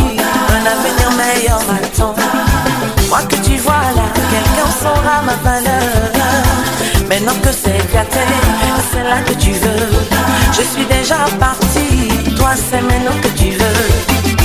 Un 0.56 0.64
avenir 0.74 1.10
meilleur 1.20 1.60
m'attend 1.68 2.14
Moi 3.08 3.20
que 3.28 3.36
tu 3.36 3.56
vois 3.58 3.86
là 3.96 4.06
Quelqu'un 4.32 4.70
saura 4.80 5.22
ma 5.28 5.36
valeur. 5.48 6.12
Maintenant 7.08 7.38
que 7.42 7.52
c'est 7.52 7.82
gâté 7.92 8.24
C'est 8.90 9.04
là 9.04 9.18
que 9.26 9.34
tu 9.34 9.52
veux. 9.52 9.88
Je 10.52 10.62
suis 10.62 10.86
déjà 10.86 11.20
parti. 11.38 12.34
Toi 12.36 12.52
c'est 12.56 12.82
maintenant 12.82 13.18
que 13.22 13.28
tu 13.40 13.50
veux. 13.50 13.88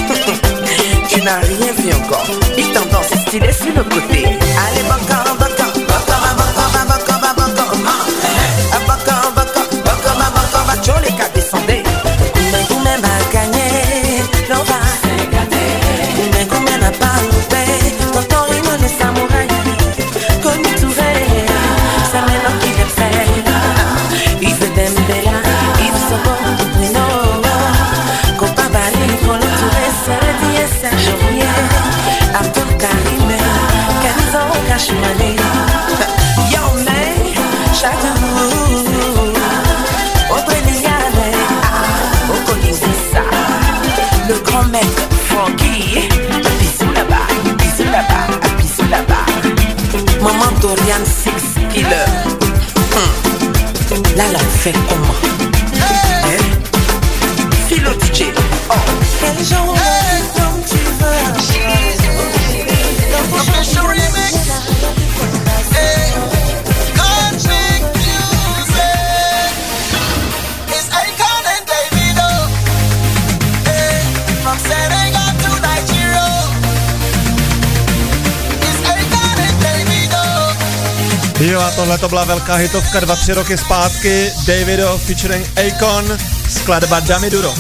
Tu 1.10 1.22
n'as 1.24 1.40
rien 1.40 1.74
vu 1.78 1.90
encore. 2.02 2.28
Big 2.56 2.72
tendance 2.72 3.12
stylé 3.28 3.52
sur 3.52 3.74
le 3.76 3.84
côté. 3.84 4.26
Allez 4.64 4.84
baka 4.88 5.49
fè 54.60 54.72
koman 54.90 55.29
Jo 81.40 81.60
a 81.60 81.72
tohle 81.72 81.98
to 81.98 82.10
byla 82.10 82.24
velká 82.26 82.56
hitovka 82.56 83.00
dva, 83.00 83.16
tři 83.16 83.34
roky 83.34 83.58
zpátky. 83.58 84.32
Davido 84.48 85.00
featuring 85.06 85.48
Akon, 85.68 86.18
skladba 86.50 87.00
Dami 87.00 87.30
Duro. 87.30 87.54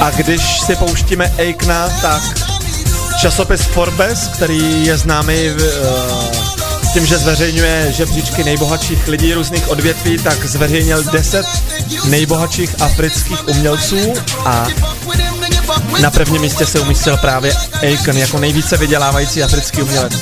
A 0.00 0.10
když 0.10 0.60
si 0.60 0.76
pouštíme 0.76 1.26
Akona, 1.26 1.88
tak 2.02 2.22
časopis 3.20 3.62
Forbes, 3.62 4.28
který 4.28 4.86
je 4.86 4.98
známý 4.98 5.50
uh, 5.50 6.50
tím, 6.92 7.06
že 7.06 7.18
zveřejňuje 7.18 7.92
žebříčky 7.92 8.44
nejbohatších 8.44 9.08
lidí 9.08 9.34
různých 9.34 9.68
odvětví, 9.68 10.18
tak 10.18 10.44
zveřejnil 10.44 11.02
10 11.02 11.46
nejbohatších 12.08 12.82
afrických 12.82 13.48
umělců 13.48 14.12
a 14.44 14.66
na 15.98 16.10
prvním 16.10 16.42
místě 16.42 16.66
se 16.66 16.80
umístil 16.80 17.16
právě 17.16 17.54
Akon 17.94 18.16
jako 18.16 18.38
nejvíce 18.38 18.76
vydělávající 18.76 19.42
africký 19.42 19.82
umělec. 19.82 20.12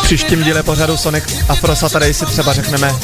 V 0.00 0.02
příštím 0.02 0.44
díle 0.44 0.62
pořadu 0.62 0.96
Sonic 0.96 1.24
Afro 1.48 1.76
Saturday 1.76 2.14
si 2.14 2.26
třeba 2.26 2.52
řekneme 2.52 2.94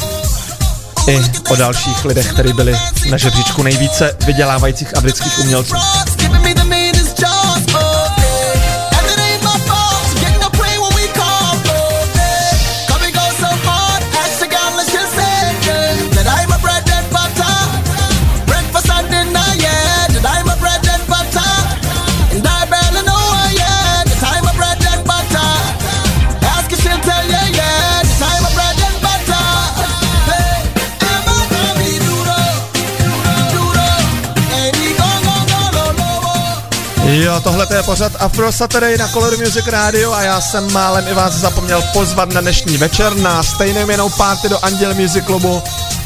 i 1.07 1.21
o 1.49 1.55
dalších 1.55 2.05
lidech, 2.05 2.33
kteří 2.33 2.53
byli 2.53 2.79
na 3.09 3.17
žebříčku 3.17 3.63
nejvíce 3.63 4.17
vydělávajících 4.25 4.97
afrických 4.97 5.39
umělců. 5.39 5.75
Tohle 37.45 37.67
je 37.75 37.83
pořad 37.83 38.11
Afro 38.19 38.51
Saturday 38.51 38.97
na 38.97 39.07
Color 39.07 39.37
Music 39.37 39.67
Radio 39.67 40.13
a 40.13 40.21
já 40.21 40.41
jsem 40.41 40.73
málem 40.73 41.07
i 41.07 41.13
vás 41.13 41.33
zapomněl 41.33 41.83
pozvat 41.93 42.33
na 42.33 42.41
dnešní 42.41 42.77
večer 42.77 43.15
na 43.15 43.43
stejnou 43.43 43.81
jmenou 43.81 44.09
party 44.09 44.49
do 44.49 44.65
Anděl 44.65 44.93
Music 44.93 45.25
Clubu. 45.25 45.63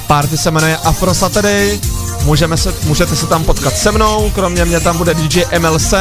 Party 0.08 0.38
se 0.38 0.52
jmenuje 0.52 0.78
Afro 0.78 1.14
Saturday, 1.14 1.80
Můžeme 2.24 2.58
se, 2.58 2.74
můžete 2.84 3.16
se 3.16 3.28
tam 3.28 3.44
potkat 3.44 3.78
se 3.78 3.92
mnou, 3.92 4.32
kromě 4.36 4.66
mě 4.66 4.80
tam 4.80 4.98
bude 4.98 5.14
DJ 5.14 5.44
MLC, 5.60 5.94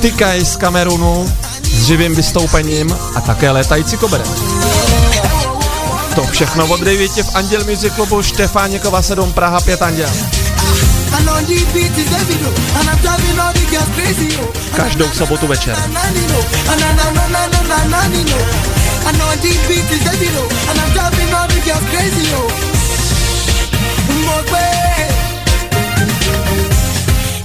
Tykaj 0.00 0.44
z 0.44 0.56
Kamerunu 0.56 1.32
s 1.62 1.86
živým 1.86 2.14
vystoupením 2.14 2.96
a 3.14 3.20
také 3.20 3.50
létající 3.50 3.96
koberec. 3.96 4.28
To 6.14 6.22
všechno 6.30 6.66
od 6.66 6.80
9 6.80 7.10
v 7.12 7.34
Anděl 7.36 7.64
Music 7.64 7.94
Clubu 7.94 8.22
Štefánikova 8.22 9.02
7 9.02 9.32
Praha 9.32 9.60
5 9.60 9.82
Anděl. 9.82 10.10
Každou 14.76 15.08
sobotu 15.12 15.46
večer. 15.46 15.76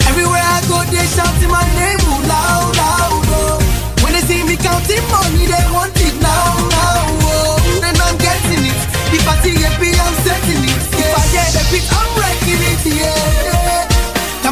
Everywhere 0.07 0.43
I 0.43 0.61
go, 0.68 0.78
they 0.91 1.07
shouting 1.07 1.49
my 1.49 1.66
name 1.76 1.99
oh, 2.07 2.22
loud, 2.28 2.78
loud. 2.78 3.26
Oh. 3.30 3.59
When 4.03 4.13
they 4.13 4.22
see 4.22 4.43
me 4.43 4.55
counting 4.55 5.03
money, 5.11 5.45
they 5.45 5.66
want 5.74 5.97
it 5.99 6.16
now, 6.22 6.55
now. 6.70 7.03
Oh. 7.22 7.66
I'm 8.05 8.18
getting 8.18 8.66
it. 8.70 8.80
If 9.11 9.28
I 9.28 9.36
see 9.41 9.57
a 9.66 9.70
beat, 9.80 9.99
I'm 9.99 10.16
setting 10.24 10.63
it. 10.63 10.82
If 11.03 11.11
I 11.20 11.24
get 11.34 11.55
a 11.57 11.63
beat, 11.72 11.88
I'm 11.91 12.09
wrecking 12.18 12.63
it. 12.72 12.86
Yeah. 12.86 13.45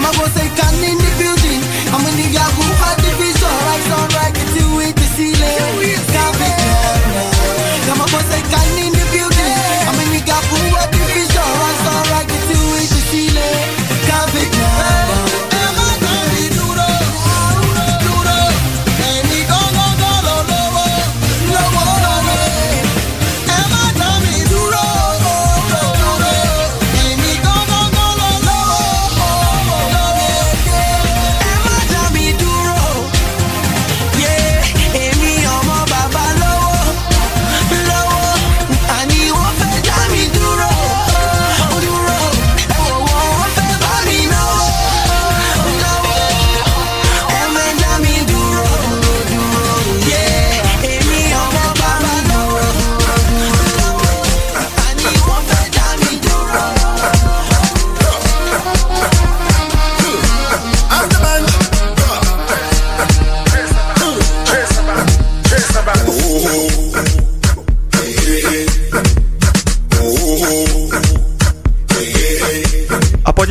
Ama 0.04 0.12
você 0.12 0.43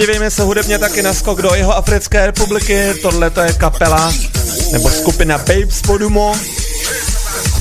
podívejme 0.02 0.30
se 0.30 0.42
hudebně 0.42 0.78
taky 0.78 1.02
na 1.02 1.14
skok 1.14 1.42
do 1.42 1.54
jeho 1.54 1.76
Africké 1.76 2.26
republiky. 2.26 2.94
Tohle 3.02 3.30
to 3.30 3.40
je 3.40 3.52
kapela 3.52 4.12
nebo 4.72 4.90
skupina 4.90 5.38
Babes 5.38 5.82
Podumo 5.82 6.34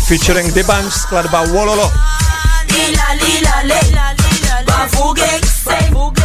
featuring 0.08 0.54
Dibanj 0.54 0.92
skladba 0.92 1.44
Wololo. 1.44 1.94
Lila 2.74 3.04
lila 3.14 3.62
le 3.64 3.80
Bafuge 4.66 5.40
se 5.64 5.92
Awazulale 5.92 6.21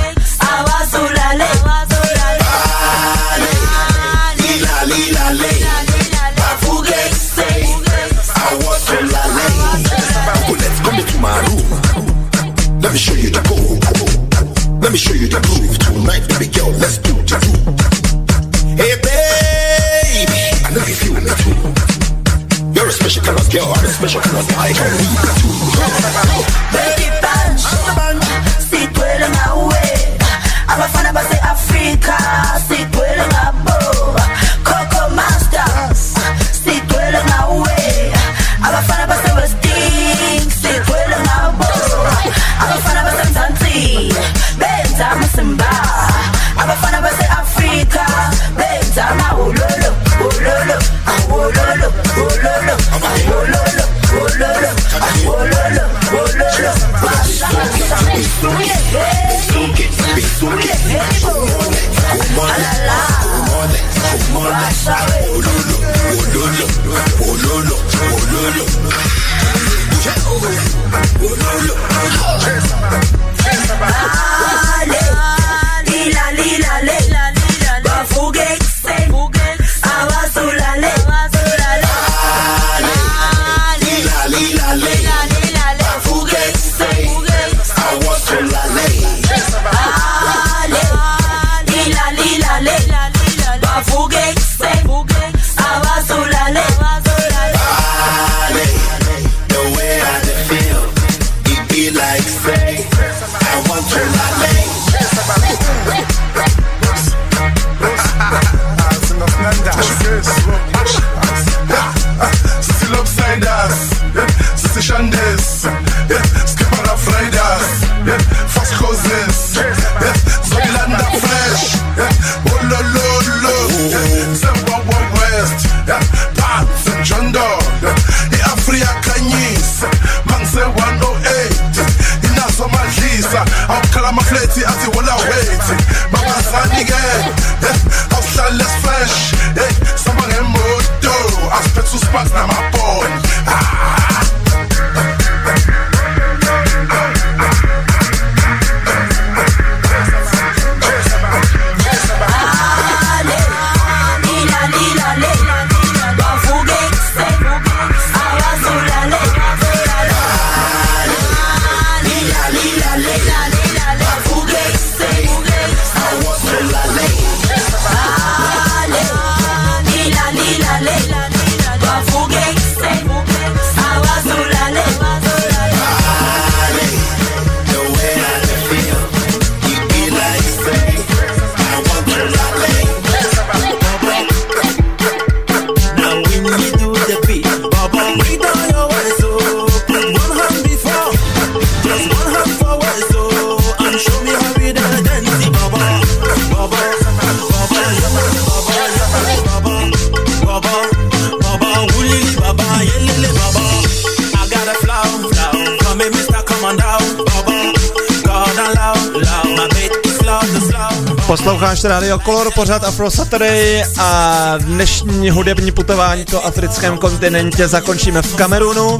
Radio 211.86 212.18
Color, 212.18 212.52
pořád 212.54 212.84
Afro 212.84 213.10
Saturday 213.10 213.84
a 213.98 214.54
dnešní 214.58 215.30
hudební 215.30 215.72
putování 215.72 216.24
po 216.24 216.40
africkém 216.40 216.98
kontinentě 216.98 217.68
zakončíme 217.68 218.22
v 218.22 218.36
Kamerunu. 218.36 218.98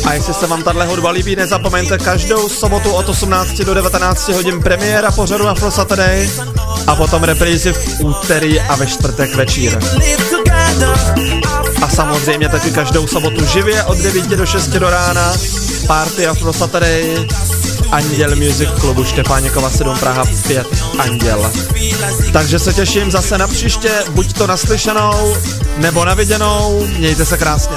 a 0.06 0.12
jestli 0.12 0.34
se 0.34 0.46
vám 0.46 0.62
tahle 0.62 0.86
hudba 0.86 1.10
líbí, 1.10 1.36
nezapomeňte 1.36 1.98
každou 1.98 2.48
sobotu 2.48 2.90
od 2.90 3.08
18 3.08 3.56
do 3.56 3.74
19 3.74 4.28
hodin 4.28 4.62
premiéra 4.62 5.10
pořadu 5.10 5.48
Afro 5.48 5.70
Saturday 5.70 6.30
a 6.86 6.96
potom 6.96 7.22
reprízy 7.22 7.72
v 7.72 8.00
úterý 8.00 8.60
a 8.60 8.74
ve 8.74 8.86
čtvrtek 8.86 9.34
večír. 9.34 9.78
A 11.82 11.88
samozřejmě 11.88 12.48
taky 12.48 12.70
každou 12.70 13.06
sobotu 13.06 13.46
živě 13.46 13.84
od 13.84 13.98
9 13.98 14.24
do 14.24 14.46
6 14.46 14.68
do 14.68 14.90
rána 14.90 15.34
Party 15.86 16.26
Afro 16.26 16.52
Saturday 16.52 17.26
Anděl 17.92 18.36
Music 18.36 18.68
klubu 18.80 19.04
Štefáněkova 19.04 19.70
7 19.70 19.98
Praha 19.98 20.24
5 20.46 20.66
Anděl. 20.98 21.52
Takže 22.32 22.58
se 22.58 22.72
těším 22.72 23.10
zase 23.10 23.38
na 23.38 23.48
příště, 23.48 23.90
buď 24.10 24.32
to 24.32 24.46
naslyšenou 24.46 25.36
nebo 25.76 26.04
na 26.04 26.14
viděnou, 26.14 26.86
mějte 26.98 27.24
se 27.24 27.36
krásně. 27.38 27.76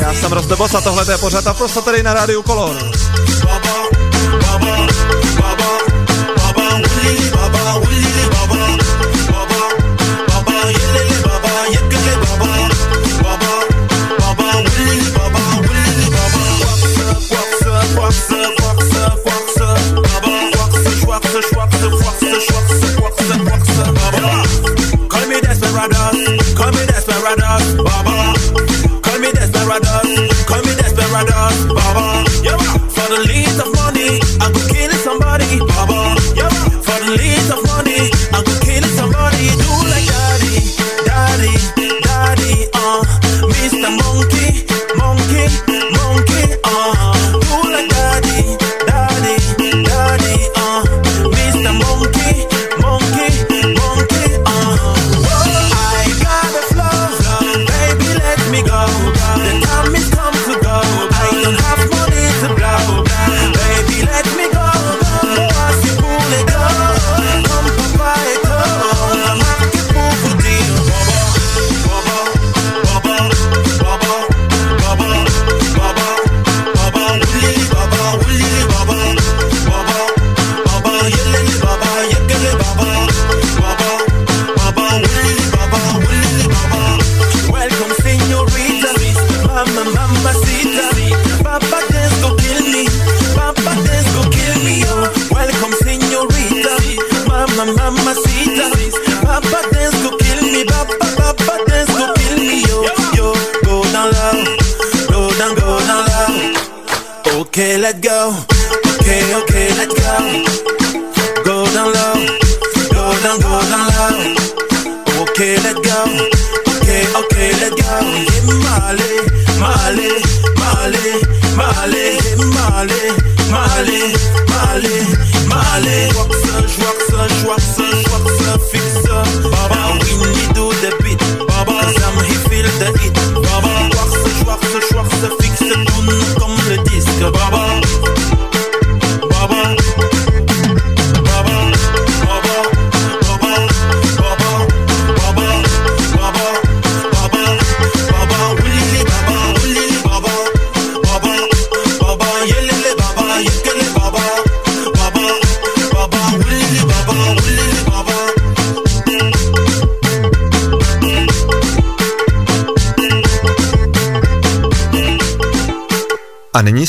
Já 0.00 0.14
jsem 0.14 0.32
Rozdobos 0.32 0.74
a 0.74 0.80
tohle 0.80 1.04
je 1.12 1.18
pořád 1.18 1.46
Afro 1.46 1.68
Saturday 1.68 2.02
na 2.02 2.14
rádiu. 2.14 2.42
Call 2.42 2.76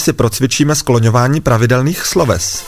si 0.08 0.14
procvičíme 0.14 0.76
skloňování 0.76 1.41
pravidelných 1.41 2.05
sloves. 2.05 2.64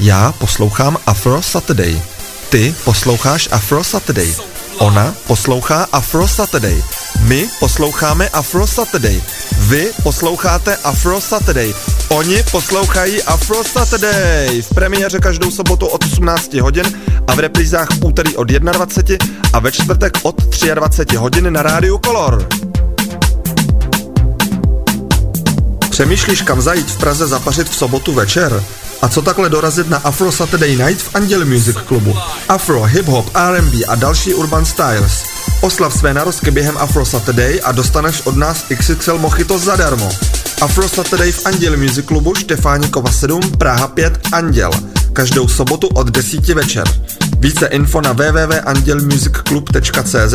Já 0.00 0.32
poslouchám 0.32 0.96
Afro 1.06 1.42
Saturday. 1.42 2.00
Ty 2.48 2.74
posloucháš 2.84 3.48
Afro 3.52 3.84
Saturday. 3.84 4.34
Ona 4.78 5.14
poslouchá 5.26 5.86
Afro 5.92 6.28
Saturday. 6.28 6.82
My 7.20 7.48
posloucháme 7.60 8.28
Afro 8.28 8.66
Saturday. 8.66 9.20
Vy 9.58 9.90
posloucháte 10.02 10.76
Afro 10.76 11.20
Saturday. 11.20 11.74
Oni 12.08 12.42
poslouchají 12.50 13.22
Afro 13.22 13.64
Saturday. 13.64 14.62
V 14.62 14.74
premiéře 14.74 15.18
každou 15.18 15.50
sobotu 15.50 15.86
od 15.86 16.04
18 16.04 16.54
hodin 16.54 16.86
a 17.26 17.34
v 17.34 17.38
reprízách 17.38 17.88
v 17.90 18.04
úterý 18.04 18.36
od 18.36 18.48
21 18.48 19.28
a 19.52 19.58
ve 19.58 19.72
čtvrtek 19.72 20.12
od 20.22 20.42
23 20.74 21.16
hodin 21.16 21.52
na 21.52 21.62
rádiu 21.62 22.00
Color. 22.04 22.48
Přemýšlíš, 25.98 26.42
kam 26.42 26.60
zajít 26.60 26.90
v 26.90 26.96
Praze 26.96 27.26
zapařit 27.26 27.68
v 27.68 27.76
sobotu 27.76 28.12
večer? 28.12 28.64
A 29.02 29.08
co 29.08 29.22
takhle 29.22 29.48
dorazit 29.48 29.90
na 29.90 29.96
Afro 29.96 30.32
Saturday 30.32 30.76
Night 30.76 31.02
v 31.02 31.14
Anděl 31.14 31.46
Music 31.46 31.76
Clubu? 31.88 32.16
Afro, 32.48 32.82
hip-hop, 32.82 33.30
R&B 33.34 33.84
a 33.88 33.94
další 33.94 34.34
urban 34.34 34.64
styles. 34.64 35.24
Oslav 35.60 35.94
své 35.94 36.14
narozky 36.14 36.50
během 36.50 36.78
Afro 36.78 37.04
Saturday 37.04 37.60
a 37.64 37.72
dostaneš 37.72 38.20
od 38.20 38.36
nás 38.36 38.64
XXL 38.70 39.18
Mojito 39.18 39.58
zadarmo. 39.58 40.10
Afro 40.60 40.88
Saturday 40.88 41.32
v 41.32 41.46
Anděl 41.46 41.76
Music 41.76 42.06
Clubu 42.06 42.34
Štefánikova 42.34 43.12
7, 43.12 43.40
Praha 43.58 43.88
5, 43.88 44.20
Anděl. 44.32 44.70
Každou 45.12 45.48
sobotu 45.48 45.88
od 45.88 46.10
10 46.10 46.48
večer. 46.48 46.84
Více 47.38 47.66
info 47.66 48.00
na 48.00 48.12
www.angelmusicclub.cz 48.12 50.34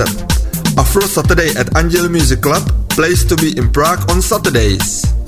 Afro 0.77 1.07
Saturday 1.07 1.53
at 1.59 1.75
Angel 1.75 2.09
Music 2.09 2.39
Club, 2.39 2.71
place 2.95 3.25
to 3.25 3.35
be 3.35 3.47
in 3.47 3.69
Prague 3.69 4.13
on 4.13 4.21
Saturdays. 4.21 5.22